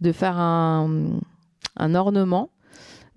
[0.00, 1.18] de faire un
[1.94, 2.50] ornement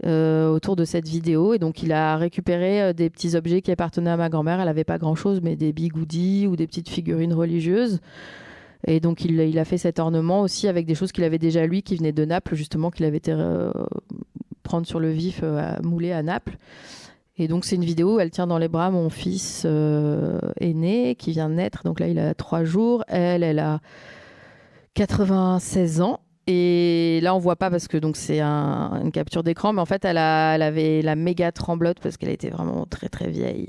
[0.06, 1.54] euh, autour de cette vidéo.
[1.54, 4.60] Et donc, il a récupéré euh, des petits objets qui appartenaient à ma grand-mère.
[4.60, 7.99] Elle n'avait pas grand-chose, mais des bigoudis ou des petites figurines religieuses.
[8.86, 11.84] Et donc, il, a fait cet ornement aussi avec des choses qu'il avait déjà lui,
[11.84, 13.34] qui venaient de Naples, justement, qu'il avait été
[14.62, 16.58] prendre sur le vif, à mouler à Naples.
[17.38, 21.16] Et donc c'est une vidéo où elle tient dans les bras mon fils euh, aîné
[21.16, 21.84] qui vient de naître.
[21.84, 23.04] Donc là il a trois jours.
[23.08, 23.82] Elle, elle a
[24.93, 26.20] 96 ans.
[26.45, 30.03] Et là on voit pas parce que donc c'est une capture d'écran, mais en fait
[30.03, 33.67] elle, avait la méga tremblote parce qu'elle était vraiment très très vieille.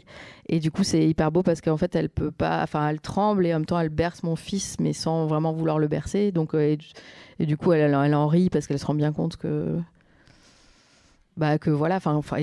[0.48, 3.46] Et du coup c'est hyper beau parce qu'en fait elle peut pas, enfin elle tremble
[3.46, 6.32] et en même temps elle berce mon fils mais sans vraiment vouloir le bercer.
[6.32, 6.76] Donc euh,
[7.38, 9.78] et, du coup elle, en rit parce qu'elle se rend bien compte que
[11.36, 12.38] bah que voilà enfin enfin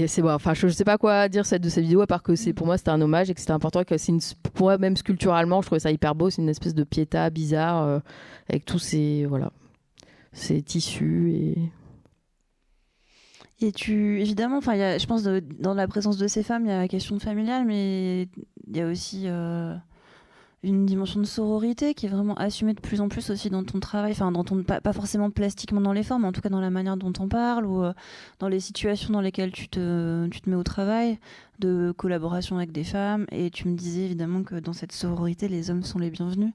[0.53, 2.77] je, sais pas quoi dire cette de ces vidéos à part que c'est pour moi
[2.77, 4.13] c'était un hommage et que c'était important que c'est
[4.53, 7.83] pour moi même sculpturalement je trouvais ça hyper beau c'est une espèce de piéta bizarre
[7.83, 7.99] euh,
[8.49, 9.51] avec tous ces voilà
[10.33, 11.57] ces tissus et
[13.63, 16.79] et tu évidemment enfin je pense dans la présence de ces femmes il y a
[16.79, 18.27] la question familiale mais
[18.67, 19.75] il y a aussi euh,
[20.63, 23.79] une dimension de sororité qui est vraiment assumée de plus en plus aussi dans ton
[23.79, 26.61] travail, enfin dans ton pas, forcément plastiquement dans les formes, mais en tout cas dans
[26.61, 27.93] la manière dont on parle ou euh,
[28.37, 31.17] dans les situations dans lesquelles tu te, tu te mets au travail,
[31.57, 33.25] de collaboration avec des femmes.
[33.31, 36.53] Et tu me disais évidemment que dans cette sororité, les hommes sont les bienvenus.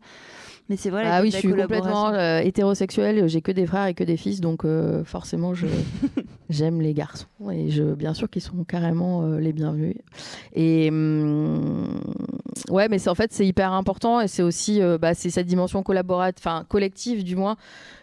[0.69, 1.15] Mais c'est voilà.
[1.15, 3.29] Ah oui, je suis complètement euh, hétérosexuelle.
[3.29, 5.67] J'ai que des frères et que des fils, donc euh, forcément, je
[6.51, 9.95] j'aime les garçons et je bien sûr qu'ils sont carrément euh, les bienvenus.
[10.55, 12.01] Et hum,
[12.69, 15.85] ouais, mais c'est en fait c'est hyper important et c'est aussi bah, c'est cette dimension
[15.85, 17.57] collaborative, enfin collective du moins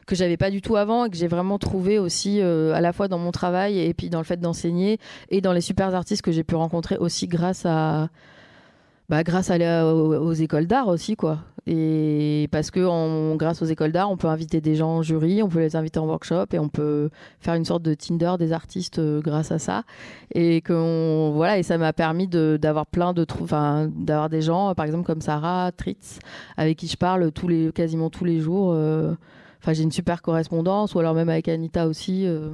[0.05, 3.07] que j'avais pas du tout avant et que j'ai vraiment trouvé aussi à la fois
[3.09, 4.99] dans mon travail et puis dans le fait d'enseigner
[5.29, 8.09] et dans les super artistes que j'ai pu rencontrer aussi grâce à
[9.09, 14.17] bah, grâce aux, écoles d'art aussi quoi et parce que grâce aux écoles d'art, on
[14.17, 17.09] peut inviter des gens en jury, on peut les inviter en workshop et on peut
[17.39, 19.83] faire une sorte de Tinder des artistes euh, grâce à ça.
[20.35, 23.25] Et que voilà, et ça m'a permis d'avoir plein de
[23.95, 26.19] d'avoir des gens, par exemple comme Sarah Tritz,
[26.57, 28.73] avec qui je parle tous les quasiment tous les jours.
[28.73, 29.13] Euh,
[29.61, 32.27] enfin, j'ai une super correspondance, ou alors même avec Anita aussi.
[32.27, 32.49] Euh,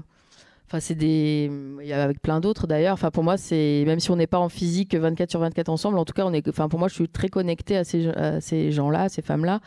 [0.70, 1.50] Enfin, c'est des.
[1.82, 2.94] Il y a avec plein d'autres d'ailleurs.
[2.94, 3.84] Enfin, pour moi, c'est.
[3.88, 6.32] Même si on n'est pas en physique 24 sur 24 ensemble, en tout cas, on
[6.32, 6.48] est.
[6.48, 9.62] Enfin, pour moi, je suis très connectée à ces, gens-là, ces femmes-là.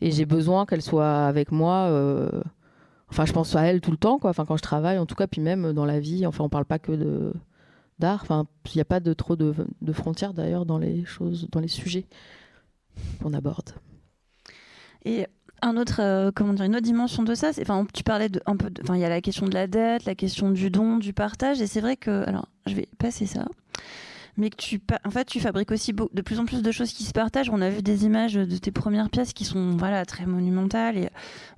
[0.00, 1.88] Et j'ai besoin qu'elles soient avec moi.
[1.90, 2.30] Euh,
[3.10, 4.30] enfin, je pense à elles tout le temps, quoi.
[4.30, 6.24] Enfin, quand je travaille, en tout cas, puis même dans la vie.
[6.24, 7.32] Enfin, on parle pas que
[7.98, 8.20] d'art.
[8.22, 9.52] Enfin, il n'y a pas de trop de,
[9.82, 12.06] de frontières d'ailleurs dans les choses, dans les sujets
[13.20, 13.70] qu'on aborde.
[15.04, 15.26] Et
[15.64, 18.56] un autre, euh, comment dire, une autre dimension de ça, enfin, tu parlais de, un
[18.56, 21.12] peu, enfin, il y a la question de la dette, la question du don, du
[21.12, 23.46] partage, et c'est vrai que, alors, je vais passer ça,
[24.36, 27.04] mais que tu, en fait, tu fabriques aussi de plus en plus de choses qui
[27.04, 27.50] se partagent.
[27.50, 31.08] On a vu des images de tes premières pièces qui sont, voilà, très monumentales, et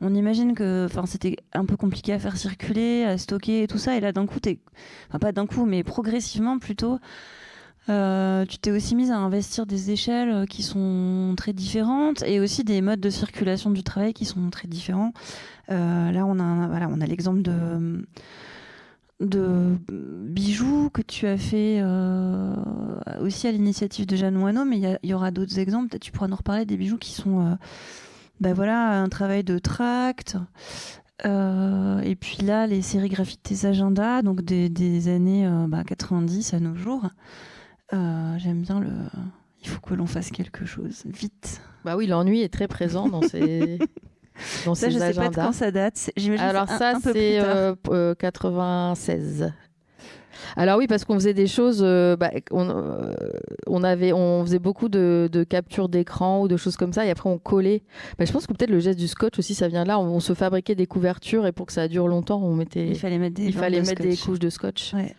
[0.01, 3.79] on imagine que, enfin, c'était un peu compliqué à faire circuler, à stocker et tout
[3.79, 4.61] ça, et là, d'un coup, t'es,
[5.09, 6.99] enfin, pas d'un coup, mais progressivement plutôt.
[7.89, 12.41] Euh, tu t'es aussi mise à investir des échelles euh, qui sont très différentes et
[12.41, 15.13] aussi des modes de circulation du travail qui sont très différents.
[15.71, 18.05] Euh, là, on a, voilà, on a l'exemple de,
[19.21, 21.83] bijoux que tu as fait
[23.21, 25.89] aussi à l'initiative de Jeanne Moineau, mais il y, aura d'autres exemples.
[25.89, 27.57] Peut-être tu pourras nous reparler des bijoux qui sont
[28.41, 30.37] ben voilà, un travail de tract.
[31.25, 35.49] et puis là, les sérigraphies de tes agendas, donc des, années
[35.87, 37.09] 90 bah, à nos jours.
[37.93, 38.91] Euh, j'aime bien le.
[39.63, 41.61] Il faut que l'on fasse quelque chose vite.
[41.85, 43.79] Bah oui, l'ennui est très présent dans ces.
[44.65, 46.11] dans ça, je sais pas de quand ça date.
[46.39, 47.41] Alors ça, c'est
[48.19, 49.43] 96.
[49.43, 49.51] Euh, euh,
[50.57, 55.45] Alors oui, parce qu'on faisait des choses, bah, on, avait, on faisait beaucoup de, de
[55.45, 57.83] captures d'écran ou de choses comme ça, et après on collait.
[58.19, 59.99] Bah, je pense que peut-être le geste du scotch aussi, ça vient de là.
[59.99, 62.89] On, se fabriquait des couvertures et pour que ça dure longtemps, on mettait.
[62.89, 64.93] Il fallait mettre des, il fallait mettre des couches de scotch.
[64.93, 65.15] Ouais.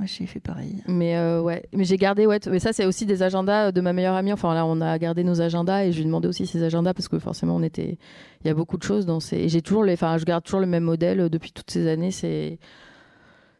[0.00, 0.82] Ouais, j'ai fait pareil.
[0.88, 3.92] Mais euh, ouais, mais j'ai gardé ouais, mais ça c'est aussi des agendas de ma
[3.92, 4.32] meilleure amie.
[4.32, 6.94] Enfin là, on a gardé nos agendas et je lui ai demandé aussi ses agendas
[6.94, 7.98] parce que forcément on était,
[8.42, 9.50] il y a beaucoup de choses dans ces.
[9.50, 12.12] J'ai toujours les, enfin je garde toujours le même modèle depuis toutes ces années.
[12.12, 12.58] C'est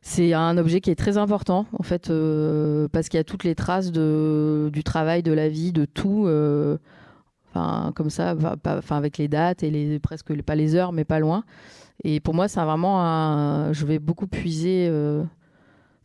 [0.00, 3.44] c'est un objet qui est très important en fait euh, parce qu'il y a toutes
[3.44, 6.24] les traces de du travail, de la vie, de tout.
[6.26, 6.78] Euh,
[7.52, 11.44] comme ça, enfin avec les dates et les presque pas les heures, mais pas loin.
[12.04, 13.72] Et pour moi, c'est vraiment un.
[13.72, 14.88] Je vais beaucoup puiser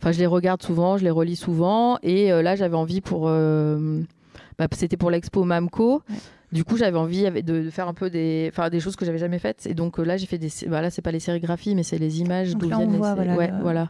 [0.05, 1.97] Enfin, je les regarde souvent, je les relis souvent.
[2.03, 3.23] Et là, j'avais envie pour.
[3.23, 6.03] Bah, c'était pour l'expo Mamco.
[6.51, 9.39] Du coup, j'avais envie de, faire un peu des, enfin, des choses que j'avais jamais
[9.39, 9.65] faites.
[9.65, 10.49] Et donc là, j'ai fait des.
[10.67, 12.99] Bah, là, c'est pas les sérigraphies, mais c'est les images d'où viennent les.
[12.99, 13.89] Voilà, ouais, voilà.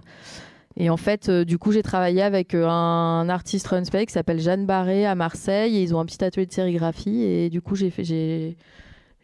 [0.78, 5.05] Et en fait, du coup, j'ai travaillé avec un artiste Runspay qui s'appelle Jeanne Barré
[5.05, 5.76] à Marseille.
[5.76, 7.24] Et ils ont un petit atelier de sérigraphie.
[7.24, 8.55] Et du coup, j'ai fait, j'ai,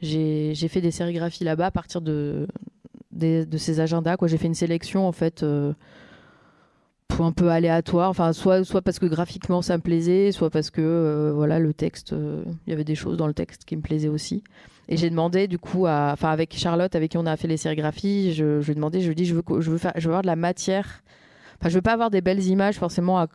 [0.01, 2.49] j'ai fait des sérigraphies là-bas à partir de,
[3.13, 4.17] de ces agendas.
[4.23, 5.71] J'ai fait une sélection en fait euh,
[7.19, 8.09] un peu aléatoire.
[8.09, 11.73] Enfin, soit, soit parce que graphiquement ça me plaisait, soit parce que euh, voilà le
[11.73, 14.43] texte, euh, il y avait des choses dans le texte qui me plaisaient aussi.
[14.87, 17.57] Et j'ai demandé du coup, à, enfin avec Charlotte avec qui on a fait les
[17.57, 20.01] sérigraphies, je, lui ai demandé, je lui ai dit je veux, je veux faire, je
[20.01, 21.03] veux avoir de la matière.
[21.59, 23.27] Enfin, je veux pas avoir des belles images forcément à,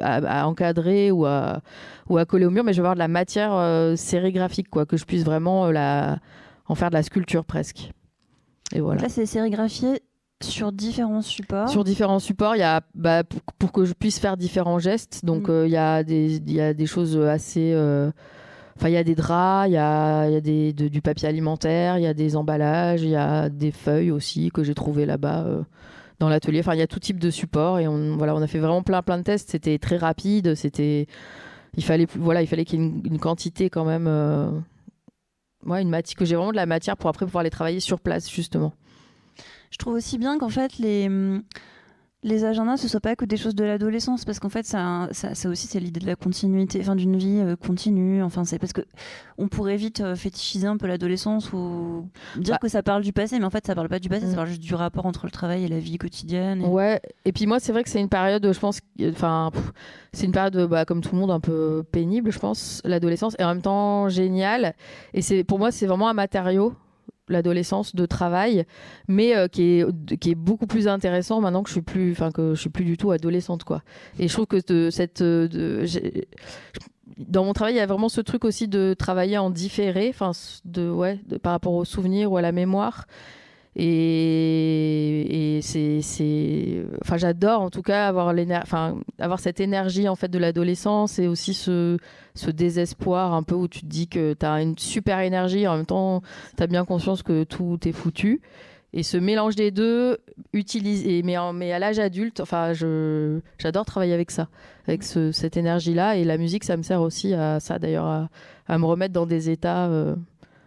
[0.00, 1.60] à, encadrer ou à,
[2.08, 4.86] ou à coller au mur, mais je veux avoir de la matière euh, sérigraphique, quoi,
[4.86, 6.18] que je puisse vraiment euh, la,
[6.66, 7.92] en faire de la sculpture presque.
[8.72, 9.02] Et voilà.
[9.02, 10.00] là, c'est sérigraphié
[10.42, 11.68] sur différents supports.
[11.68, 13.22] Sur différents supports, il y a bah,
[13.58, 15.24] pour, que je puisse faire différents gestes.
[15.24, 15.50] Donc mm.
[15.50, 17.74] euh, il y a des il y a des choses assez.
[18.78, 21.96] Enfin, il y a des draps, il y a, y a des, du papier alimentaire,
[21.96, 25.46] il y a des emballages, il y a des feuilles aussi que j'ai trouvées là-bas
[26.18, 26.60] dans l'atelier.
[26.60, 28.82] Enfin, il y a tout type de support et on, voilà, on a fait vraiment
[28.82, 29.50] plein, plein de tests.
[29.50, 30.54] C'était très rapide.
[30.54, 31.06] C'était,
[31.76, 34.50] il fallait, voilà, il fallait qu'il y ait une, quantité quand même, euh,
[35.64, 38.00] ouais, une matière, que j'ai vraiment de la matière pour après pouvoir les travailler sur
[38.00, 38.72] place justement.
[39.76, 41.06] Je trouve aussi bien qu'en fait les
[42.26, 45.48] les agendas, ce soit pas que des choses de l'adolescence, parce qu'en fait, ça, ça,
[45.48, 48.20] aussi, c'est l'idée de la continuité, enfin d'une vie euh, continue.
[48.22, 48.80] Enfin, c'est parce que
[49.38, 53.12] on pourrait vite euh, fétichiser un peu l'adolescence ou dire bah que ça parle du
[53.12, 54.34] passé, mais en fait, ça parle pas du passé, ça mm.
[54.34, 56.64] parle juste du rapport entre le travail et la vie quotidienne.
[56.64, 57.00] Ouais.
[57.24, 59.52] Et puis moi, c'est vrai que c'est une période, je pense, enfin,
[60.12, 63.44] c'est une période, bah, comme tout le monde, un peu pénible, je pense, l'adolescence, et
[63.44, 64.74] en même temps géniale.
[65.14, 66.74] Et c'est, pour moi, c'est vraiment un matériau
[67.28, 68.64] l'adolescence de travail,
[69.08, 72.30] mais euh, qui, est, qui est beaucoup plus intéressant maintenant que je suis plus, enfin
[72.30, 73.82] que je suis plus du tout adolescente quoi.
[74.18, 75.84] Et je trouve que de, cette, euh, de,
[77.18, 80.32] dans mon travail, il y a vraiment ce truc aussi de travailler en différé, enfin
[80.64, 83.06] de ouais, par rapport aux souvenirs ou à la mémoire.
[83.78, 91.26] Et, c'est, enfin, j'adore en tout cas avoir cette énergie en fait de l'adolescence et
[91.26, 91.98] aussi ce,
[92.48, 95.86] désespoir un peu où tu te dis que tu as une super énergie, en même
[95.86, 96.22] temps,
[96.56, 98.40] tu as bien conscience que tout est foutu.
[98.94, 100.16] Et ce mélange des deux,
[100.54, 104.48] utilisé, mais, à l'âge adulte, enfin, j'adore travailler avec ça,
[104.86, 106.16] avec ce, cette énergie-là.
[106.16, 108.30] Et la musique, ça me sert aussi à ça, d'ailleurs, à,
[108.68, 109.88] à me remettre dans des états.
[109.88, 110.16] Euh,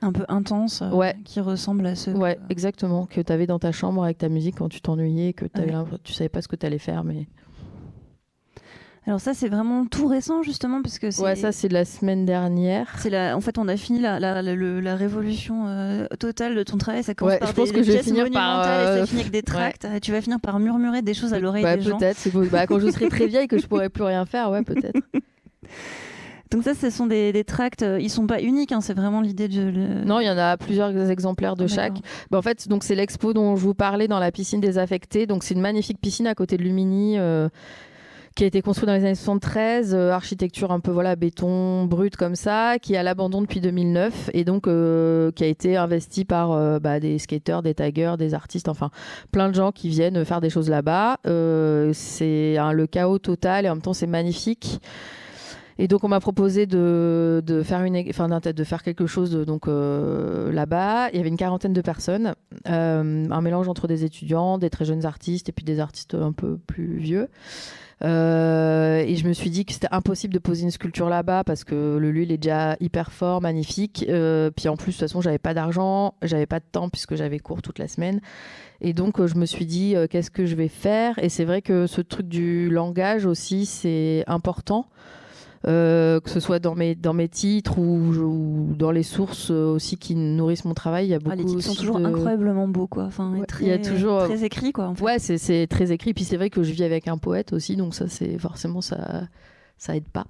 [0.01, 2.13] un peu intense, euh, qui ressemble à ceux.
[2.13, 3.05] Ouais, exactement.
[3.05, 5.45] Que tu avais dans ta chambre avec ta musique quand tu t'ennuyais, que
[6.03, 7.27] tu savais pas ce que tu allais faire, mais.
[9.07, 12.25] Alors ça, c'est vraiment tout récent justement parce que ouais, ça c'est de la semaine
[12.25, 12.93] dernière.
[12.99, 16.77] C'est la, en fait, on a fini la, la, la, révolution euh, totale de ton
[16.77, 17.01] travail.
[17.01, 19.21] Ça commence ouais, par je pense que je vais finir par et ça euh, finit
[19.21, 19.87] avec des tracts.
[20.03, 21.97] Tu vas finir par murmurer des choses à l'oreille des gens.
[21.97, 22.29] Peut-être.
[22.51, 24.99] Bah, quand je serai très vieille que je pourrai plus rien faire, ouais, peut-être.
[26.51, 27.83] Donc ça, ce sont des, des tracts.
[27.83, 28.71] Euh, ils sont pas uniques.
[28.71, 30.03] Hein, c'est vraiment l'idée de.
[30.03, 31.99] Non, il y en a plusieurs exemplaires de chaque.
[32.31, 35.27] Bah, en fait, donc c'est l'expo dont je vous parlais dans la piscine désaffectée.
[35.27, 37.19] Donc c'est une magnifique piscine à côté de Lumini.
[37.19, 37.49] Euh,
[38.35, 42.15] qui a été construite dans les années 73, euh, architecture un peu voilà béton brut
[42.15, 46.79] comme ça, qui est à l'abandon depuis 2009 et donc qui a été investi par
[46.79, 48.91] bah, des skateurs, des taggers, des artistes, enfin
[49.33, 51.17] plein de gens qui viennent faire des choses là-bas.
[51.25, 54.79] c'est le chaos total et en même temps c'est magnifique.
[55.81, 60.51] Et donc on m'a proposé de, faire une, enfin de faire quelque chose donc euh,
[60.51, 61.09] là-bas.
[61.11, 62.35] Il y avait une quarantaine de personnes,
[62.67, 66.33] euh, un mélange entre des étudiants, des très jeunes artistes et puis des artistes un
[66.33, 67.29] peu plus vieux.
[68.03, 71.63] Euh, et je me suis dit que c'était impossible de poser une sculpture là-bas parce
[71.63, 74.05] que le lieu est déjà hyper fort, magnifique.
[74.57, 77.39] puis en plus de toute façon j'avais pas d'argent, j'avais pas de temps puisque j'avais
[77.39, 78.19] cours toute la semaine.
[78.81, 81.17] Et donc je me suis dit qu'est-ce que je vais faire?
[81.23, 84.85] Et c'est vrai que ce truc du langage aussi c'est important.
[85.67, 90.15] Euh, que ce soit dans mes, dans mes titres ou, dans les sources aussi qui
[90.15, 91.07] nourrissent mon travail.
[91.07, 93.03] Il y a beaucoup ah, les titres sont toujours incroyablement beaux, quoi.
[93.03, 94.87] Enfin, très, il y a toujours très écrit, quoi.
[94.87, 95.03] En fait.
[95.03, 96.13] Ouais, c'est très écrit.
[96.13, 99.23] Puis c'est vrai que je vis avec un poète aussi, donc ça, c'est forcément ça.
[99.81, 100.25] Ça aide pas.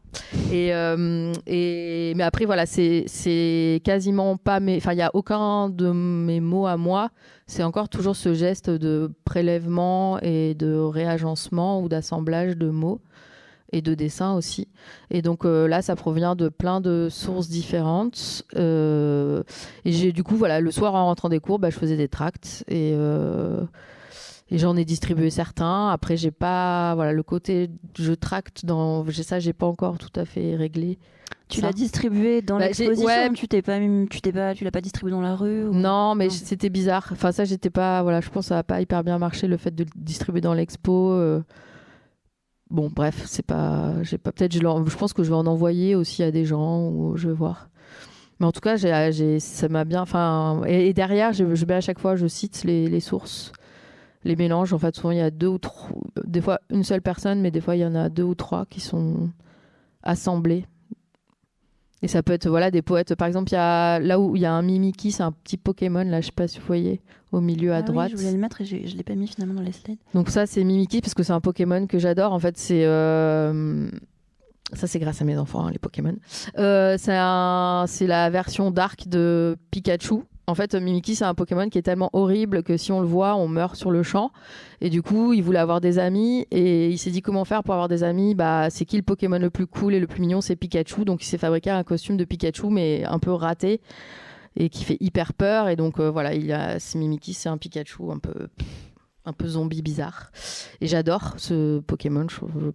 [0.51, 4.77] Et, euh, et mais après voilà, c'est quasiment pas mes.
[4.77, 7.09] Enfin, il y a aucun de mes mots à moi.
[7.47, 13.01] C'est encore toujours ce geste de prélèvement et de réagencement ou d'assemblage de mots
[13.71, 14.67] et de dessin aussi.
[15.11, 18.43] Et donc euh, là, ça provient de plein de sources différentes.
[18.55, 19.43] Euh,
[19.85, 22.07] et j'ai du coup, voilà, le soir en rentrant des cours, bah, je faisais des
[22.07, 23.63] tracts et, euh,
[24.51, 25.89] Et j'en ai distribué certains.
[25.89, 30.25] Après, j'ai pas, voilà, le côté je tracte dans, ça, j'ai pas encore tout à
[30.25, 30.97] fait réglé.
[31.47, 33.33] Tu l'as distribué dans bah, l'exposition ouais.
[33.33, 36.29] Tu t'es pas, tu t'es pas, tu l'as pas distribué dans la rue Non, mais
[36.29, 37.09] c'était bizarre.
[37.11, 39.57] Enfin, ça, j'étais pas, voilà, je pense que ça a pas hyper bien marché le
[39.57, 41.41] fait de le distribuer dans l'expo.
[42.69, 45.95] Bon, bref, c'est pas, j'ai pas, peut-être, je, je pense que je vais en envoyer
[45.95, 47.69] aussi à des gens ou je vais voir.
[48.39, 50.01] Mais en tout cas, j'ai, ça m'a bien.
[50.01, 53.51] Enfin, et, derrière, je, je, à chaque fois, je cite les, les sources
[54.23, 54.73] les mélanges.
[54.73, 55.89] En fait, souvent, il y a deux ou trois,
[56.25, 58.65] des fois une seule personne, mais des fois, il y en a deux ou trois
[58.65, 59.29] qui sont
[60.03, 60.65] assemblés.
[62.01, 63.15] Et ça peut être voilà des poètes.
[63.15, 65.57] Par exemple, il y a là où il y a un Mimiki, c'est un petit
[65.57, 67.01] Pokémon là, je sais pas si vous voyez,
[67.31, 68.11] au milieu à ah droite.
[68.11, 69.99] Oui, je voulais le mettre et je, je l'ai pas mis finalement dans les slides.
[70.13, 72.33] Donc ça, c'est Mimiki parce que c'est un Pokémon que j'adore.
[72.33, 73.89] En fait, c'est euh,
[74.73, 76.15] ça, c'est grâce à mes enfants, hein, les Pokémon.
[76.57, 80.21] Euh, c'est la version dark de Pikachu.
[80.47, 83.35] En fait, Mimiki, c'est un Pokémon qui est tellement horrible que si on le voit,
[83.35, 84.31] on meurt sur le champ.
[84.81, 87.75] Et du coup, il voulait avoir des amis et il s'est dit comment faire pour
[87.75, 88.33] avoir des amis?
[88.33, 90.41] Bah, c'est qui le Pokémon le plus cool et le plus mignon?
[90.41, 91.05] C'est Pikachu.
[91.05, 93.79] Donc, il s'est fabriqué un costume de Pikachu, mais un peu raté
[94.59, 95.69] et qui fait hyper peur.
[95.69, 98.49] Et donc, euh, voilà, il a, Mimiki, c'est un Pikachu un peu
[99.25, 100.31] un peu zombie bizarre.
[100.81, 102.27] Et j'adore ce Pokémon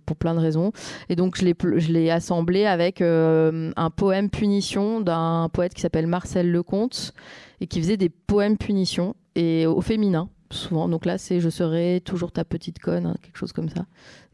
[0.07, 0.73] pour plein de raisons.
[1.09, 6.51] Et donc je l'ai assemblé avec euh, un poème punition d'un poète qui s'appelle Marcel
[6.51, 7.13] Lecomte
[7.61, 10.89] et qui faisait des poèmes punition et au féminin souvent.
[10.89, 13.87] Donc là c'est Je serai toujours ta petite conne, hein, quelque chose comme ça.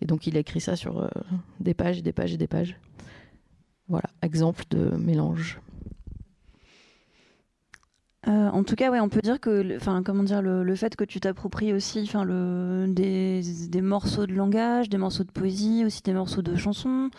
[0.03, 1.09] Et donc il a écrit ça sur euh,
[1.59, 2.77] des pages et des pages et des pages.
[3.89, 5.61] Voilà, exemple de mélange.
[8.29, 11.05] Euh, en tout cas, ouais, on peut dire que, enfin, comment dire, le, fait que
[11.05, 16.03] tu t'appropries aussi, enfin, le, des, des, morceaux de langage, des morceaux de poésie, aussi
[16.03, 17.11] des morceaux de chansons.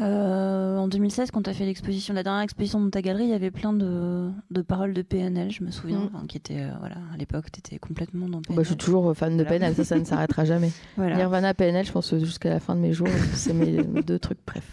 [0.00, 3.30] Euh, en 2016, quand tu as fait l'exposition, la dernière exposition de ta galerie, il
[3.30, 6.26] y avait plein de, de paroles de PNL, je me souviens, mm.
[6.26, 8.56] qui étaient, euh, voilà, à l'époque, tu étais complètement dans PNL.
[8.56, 10.72] Bah, je suis toujours fan de PNL, ça, ça ne s'arrêtera jamais.
[10.96, 11.16] Voilà.
[11.16, 14.64] Nirvana, PNL, je pense jusqu'à la fin de mes jours, c'est mes deux trucs bref.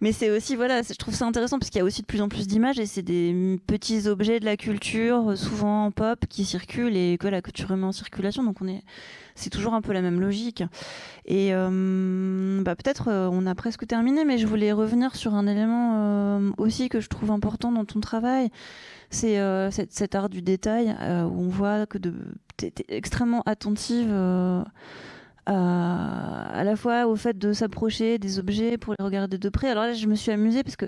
[0.00, 2.22] Mais c'est aussi, voilà, je trouve ça intéressant parce qu'il y a aussi de plus
[2.22, 6.96] en plus d'images et c'est des petits objets de la culture, souvent pop, qui circulent
[6.96, 8.42] et que la culture remet en circulation.
[8.42, 8.82] Donc on est,
[9.34, 10.62] c'est toujours un peu la même logique.
[11.26, 15.46] Et euh, bah, peut-être euh, on a presque terminé, mais je voulais revenir sur un
[15.46, 18.50] élément euh, aussi que je trouve important dans ton travail.
[19.10, 19.40] C'est
[19.70, 24.14] cet, art du détail où on voit que tu es, extrêmement attentive
[25.46, 29.70] à la fois au fait de s'approcher des objets pour les regarder de près.
[29.70, 30.86] Alors là, je me suis amusée parce que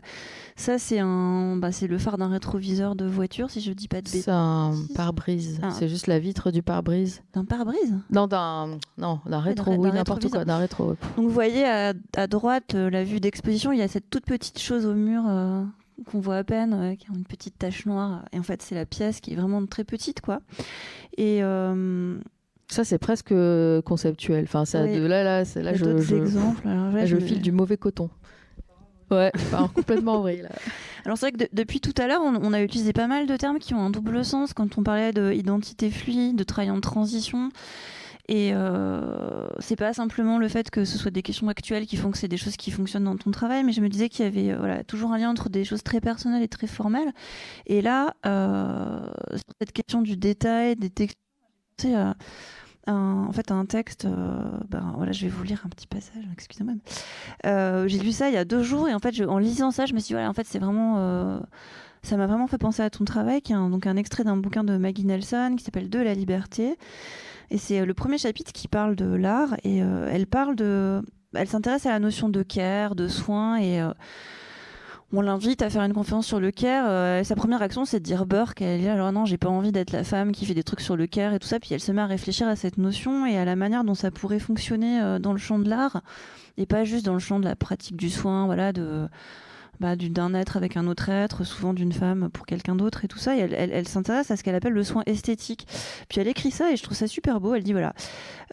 [0.57, 3.98] ça, c'est un, bah, c'est le phare d'un rétroviseur de voiture, si je dis pas
[3.98, 4.24] de bêtises.
[4.24, 5.59] C'est un pare-brise.
[5.62, 5.70] Ah.
[5.70, 7.22] C'est juste la vitre du pare-brise.
[7.34, 7.98] D'un pare-brise?
[8.11, 10.88] Non, d'un, non, d'un rétro, oui, n'importe quoi, d'un rétro.
[11.16, 14.59] Donc vous voyez à, droite euh, la vue d'exposition, il y a cette toute petite
[14.59, 15.24] chose au mur.
[15.26, 15.64] Euh,
[16.11, 18.24] qu'on voit à peine, qui a une petite tache noire.
[18.32, 20.40] Et en fait, c'est la pièce qui est vraiment très petite, quoi.
[21.16, 22.18] Et euh,
[22.73, 23.35] ça, c'est presque
[23.85, 24.45] conceptuel.
[24.45, 26.68] Enfin, ça, de là, là, là, je, je, exemples.
[27.05, 28.11] je, file du mauvais coton.
[29.11, 30.37] Ouais, enfin, complètement vrai.
[30.43, 30.49] Là.
[31.05, 33.59] Alors c'est vrai que depuis tout à l'heure, on, a utilisé pas mal de termes
[33.59, 37.51] qui ont un double sens quand on parlait d'identité fluide, de travail en transition.
[38.29, 42.12] Et euh, c'est pas simplement le fait que ce soit des questions actuelles qui font
[42.12, 44.29] que c'est des choses qui fonctionnent dans ton travail, mais je me disais qu'il y
[44.29, 47.12] avait euh, voilà, toujours un lien entre des choses très personnelles et très formelles.
[47.66, 49.01] Et là, euh,
[49.33, 51.18] sur cette question du détail, des textes,
[52.87, 54.05] un, en fait un texte.
[54.05, 56.24] Euh, ben, voilà, je vais vous lire un petit passage.
[56.33, 56.74] Excusez-moi.
[57.47, 59.87] Euh, j'ai lu ça il y a deux jours et en fait, en lisant ça,
[59.87, 61.41] je me suis dit voilà, en fait, c'est vraiment euh,
[62.03, 64.37] ça m'a vraiment fait penser à ton travail, qui est un, donc un extrait d'un
[64.37, 66.76] bouquin de Maggie Nelson qui s'appelle De la liberté.
[67.51, 71.03] Et c'est le premier chapitre qui parle de l'art et elle parle de,
[71.35, 73.83] elle s'intéresse à la notion de care, de soin et
[75.12, 76.86] on l'invite à faire une conférence sur le care.
[76.88, 78.62] Euh, sa première action, c'est de dire Burke.
[78.62, 80.96] Elle dit alors non, j'ai pas envie d'être la femme qui fait des trucs sur
[80.96, 81.60] le care et tout ça.
[81.60, 84.10] Puis elle se met à réfléchir à cette notion et à la manière dont ça
[84.10, 86.02] pourrait fonctionner euh, dans le champ de l'art
[86.56, 89.06] et pas juste dans le champ de la pratique du soin, voilà, de
[89.81, 93.18] bah, d'un être avec un autre être, souvent d'une femme pour quelqu'un d'autre et tout
[93.18, 93.37] ça.
[93.37, 95.66] Et elle, s'intéresse à ce qu'elle appelle le soin esthétique.
[96.09, 97.55] Puis elle écrit ça et je trouve ça super beau.
[97.55, 97.95] Elle dit voilà,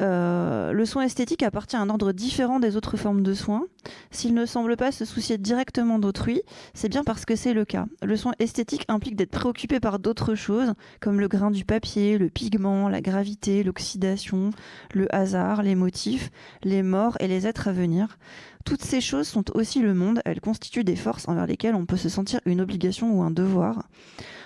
[0.01, 3.67] euh, le soin esthétique appartient à un ordre différent des autres formes de soins.
[4.11, 6.41] S'il ne semble pas se soucier directement d'autrui,
[6.73, 7.85] c'est bien parce que c'est le cas.
[8.01, 12.29] Le soin esthétique implique d'être préoccupé par d'autres choses, comme le grain du papier, le
[12.29, 14.51] pigment, la gravité, l'oxydation,
[14.93, 16.31] le hasard, les motifs,
[16.63, 18.17] les morts et les êtres à venir.
[18.65, 21.97] Toutes ces choses sont aussi le monde, elles constituent des forces envers lesquelles on peut
[21.97, 23.87] se sentir une obligation ou un devoir.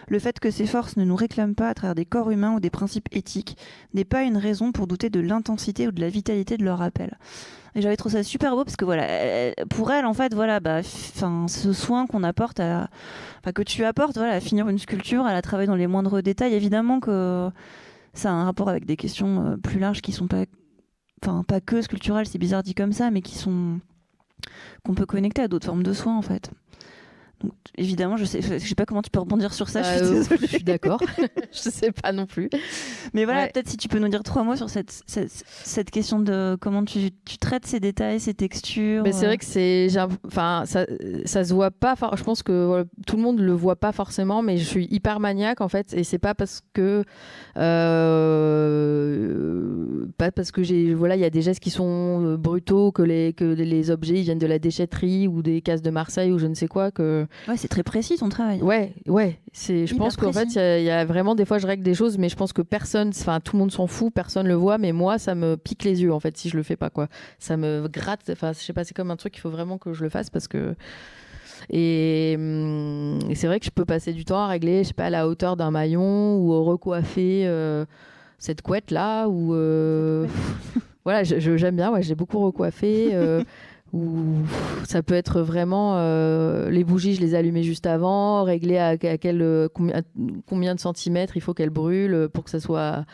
[0.08, 2.60] Le fait que ces forces ne nous réclament pas à travers des corps humains ou
[2.60, 3.58] des principes éthiques
[3.94, 7.18] n'est pas une raison pour douter de l'intensité ou de la vitalité de leur appel.
[7.76, 10.82] Et j'avais trouvé ça super beau parce que voilà, pour elle en fait, voilà, bah,
[10.84, 12.90] ce soin qu'on apporte à,
[13.56, 16.54] que tu apportes, voilà, à finir une sculpture, à la travailler dans les moindres détails,
[16.54, 17.50] évidemment que
[18.14, 20.44] ça a un rapport avec des questions euh, plus larges qui sont pas,
[21.24, 23.80] enfin pas que sculpturales, c'est bizarre dit comme ça, mais qui sont
[24.86, 26.50] qu'on peut connecter à d'autres formes de soi en fait.
[27.44, 29.84] Donc, évidemment, je sais, je sais pas comment tu peux rebondir sur ça.
[29.84, 30.40] je suis, Euh, désolée.
[30.44, 31.02] je suis d'accord.
[31.52, 32.50] je sais pas non plus.
[33.14, 33.50] Mais voilà, Ouais.
[33.54, 36.86] peut-être si tu peux nous dire trois mots sur cette, cette, cette question de comment
[36.86, 39.04] tu, tu traites ces détails, ces textures.
[39.04, 39.90] Mais c'est euh, vrai que c'est,
[40.26, 40.86] enfin, ça,
[41.26, 41.96] ça se voit pas.
[42.16, 45.20] Je pense que voilà, tout le monde le voit pas forcément, mais je suis hyper
[45.20, 47.04] maniaque en fait, et c'est pas parce que,
[48.94, 52.92] euh, pas parce que j'ai, voilà, il y a des gestes qui sont euh, brutaux,
[52.92, 56.32] que les que les objets ils viennent de la déchetterie ou des cases de Marseille
[56.32, 57.26] ou je ne sais quoi que.
[57.48, 58.62] Ouais, c'est très précis ton travail.
[58.62, 59.40] Ouais, ouais.
[59.52, 61.58] C'est, je Hyper pense qu'en fait, il y, a- il y a vraiment des fois,
[61.58, 64.14] je règle des choses, mais je pense que personne, enfin, tout le monde s'en fout,
[64.14, 66.64] personne le voit, mais moi, ça me pique les yeux, en fait, si je le
[66.64, 67.08] fais pas, quoi.
[67.40, 69.94] Ça me gratte, enfin, je sais pas, c'est comme un truc, il faut vraiment que
[69.94, 70.76] je le fasse parce que.
[71.70, 74.94] Et, hum, et c'est vrai que je peux passer du temps à régler, je sais
[74.94, 77.86] pas, la hauteur d'un maillon ou à recoiffer euh,
[78.44, 79.54] cette couette là, ou.
[79.56, 80.28] euh,
[81.06, 83.10] voilà, je- je- j'aime bien, ouais, j'ai beaucoup recoiffé.
[83.14, 83.44] euh,
[83.94, 84.40] ou
[84.86, 88.98] ça peut être vraiment euh, les bougies, je les allumais juste avant, régler à, à
[88.98, 90.02] quel, combien,
[90.48, 93.06] combien de centimètres il faut qu'elles brûlent pour que ça soit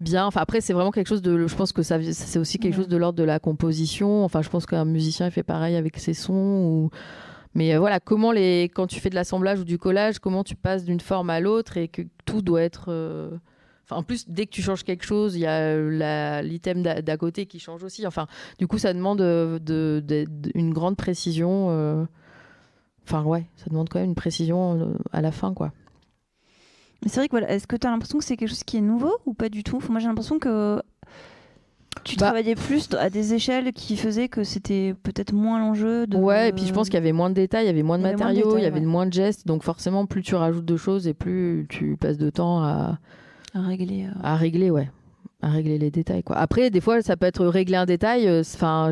[0.00, 0.26] bien.
[0.26, 2.76] Enfin après c'est vraiment quelque chose de, je pense que ça c'est aussi quelque Ouais.
[2.82, 4.22] chose de l'ordre de la composition.
[4.22, 6.90] Enfin je pense qu'un musicien il fait pareil avec ses sons ou
[7.54, 10.84] mais voilà comment les quand tu fais de l'assemblage ou du collage, comment tu passes
[10.84, 12.92] d'une forme à l'autre et que tout doit être
[13.90, 17.16] Enfin, en plus, dès que tu changes quelque chose, il y a euh, l'item d'à
[17.16, 18.06] côté qui change aussi.
[18.06, 18.26] Enfin,
[18.58, 21.68] du coup, ça demande euh, de, de- de- une grande précision.
[21.70, 22.04] euh,
[23.06, 25.72] Enfin, ouais, ça demande quand même une précision à la fin, quoi.
[27.02, 28.76] Mais c'est vrai que voilà, est-ce que tu as l'impression que c'est quelque chose qui
[28.76, 29.76] est nouveau ou pas du tout?
[29.76, 30.82] Enfin, Moi j'ai l'impression que
[32.04, 36.16] tu Bah- travaillais plus à des échelles qui faisaient que c'était peut-être moins l'enjeu de.
[36.18, 37.98] Ouais, et puis je pense qu'il y avait moins de détails, il y avait moins
[37.98, 38.84] de Il y avait moins de matériaux, il y avait ouais.
[38.86, 39.46] moins de gestes.
[39.46, 42.98] Donc, forcément, plus tu rajoutes de choses et plus tu passes de temps à,
[43.54, 44.06] à régler.
[44.06, 44.20] euh.
[44.22, 44.90] à régler, ouais.
[45.40, 46.36] À régler les détails, quoi.
[46.36, 48.26] Après, des fois, ça peut être régler un détail.
[48.26, 48.90] euh, Enfin,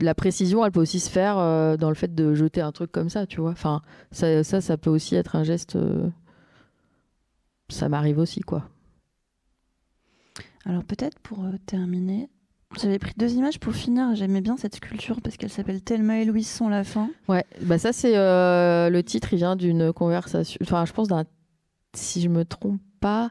[0.00, 2.92] la précision, elle peut aussi se faire euh, dans le fait de jeter un truc
[2.92, 3.50] comme ça, tu vois.
[3.50, 3.82] Enfin,
[4.12, 5.76] ça, ça, ça peut aussi être un geste.
[7.68, 8.68] Ça m'arrive aussi, quoi.
[10.64, 12.28] Alors peut-être pour terminer,
[12.80, 14.14] j'avais pris deux images pour finir.
[14.14, 17.10] J'aimais bien cette sculpture parce qu'elle s'appelle Thelma et Louise sont la fin.
[17.28, 21.24] Ouais, bah ça c'est euh, le titre, il vient d'une conversation, enfin je pense d'un,
[21.94, 23.30] si je me trompe pas,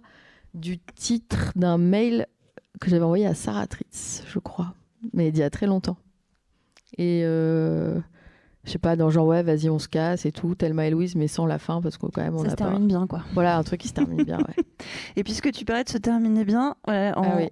[0.54, 2.28] du titre d'un mail
[2.80, 3.68] que j'avais envoyé à Sarah
[4.26, 4.74] je crois,
[5.14, 5.98] mais il y a très longtemps.
[6.98, 8.00] Et euh,
[8.64, 11.16] je sais pas, dans genre ouais, vas-y on se casse et tout, Thelma et Louise,
[11.16, 12.66] mais sans la fin parce que quand même on Ça a se pas.
[12.66, 13.22] termine bien quoi.
[13.34, 14.64] Voilà, un truc qui se termine bien, ouais.
[15.16, 17.50] Et puisque tu parlais de se terminer bien, voilà, en, Ah oui.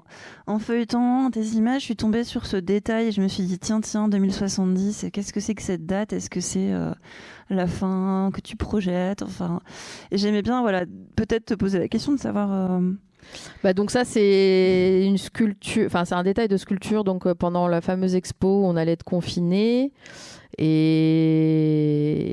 [0.47, 3.57] en feuilletant tes images, je suis tombée sur ce détail et je me suis dit
[3.59, 6.13] tiens tiens 2070, et qu'est-ce que c'est que cette date?
[6.13, 6.91] Est-ce que c'est euh,
[7.49, 9.23] la fin que tu projettes?
[9.23, 9.61] Enfin,
[10.11, 10.83] et j'aimais bien voilà
[11.15, 12.49] peut-être te poser la question de savoir.
[12.51, 12.91] euh,
[13.63, 17.03] Bah donc ça c'est une sculpture, enfin c'est un détail de sculpture.
[17.03, 19.91] Donc euh, pendant la fameuse expo, on allait être confiné
[20.61, 22.27] et,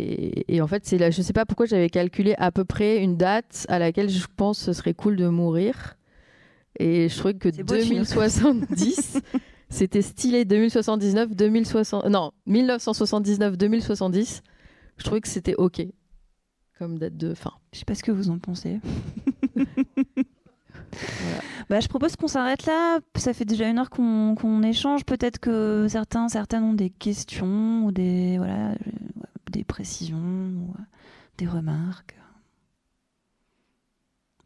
[0.52, 3.16] et en fait c'est là, je sais pas pourquoi j'avais calculé à peu près une
[3.16, 5.96] date à laquelle je pense ce serait cool de mourir.
[6.78, 9.20] Et je trouvais que C'est beau de finir comme 2070
[9.68, 14.42] c'était stylé 2079 2060 non 1979 2070
[14.98, 15.82] je trouvais que c'était ok
[16.78, 18.80] comme date de fin Je sais pas ce que vous en pensez.
[21.68, 23.00] Bah, je propose qu'on s'arrête là.
[23.16, 25.04] Ça fait déjà une heure qu'on qu'on échange.
[25.04, 28.74] Peut-être que certains, certaines ont des questions ou des, voilà, euh,
[29.50, 30.82] des précisions ou euh,
[31.38, 32.14] des remarques.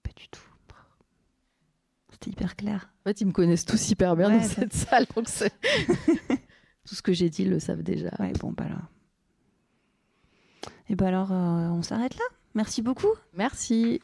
[0.02, 0.40] Pas du tout.
[2.12, 2.90] C'était hyper clair.
[3.00, 5.26] En fait, ils me connaissent tous hyper bien Ouais, dans cette salle, donc
[6.84, 8.10] tout ce que j'ai dit, ils le savent déjà.
[8.18, 8.76] Ouais, bon, bah là.
[10.90, 12.24] Et bah alors, euh, on s'arrête là.
[12.54, 13.12] Merci beaucoup.
[13.36, 14.02] Merci.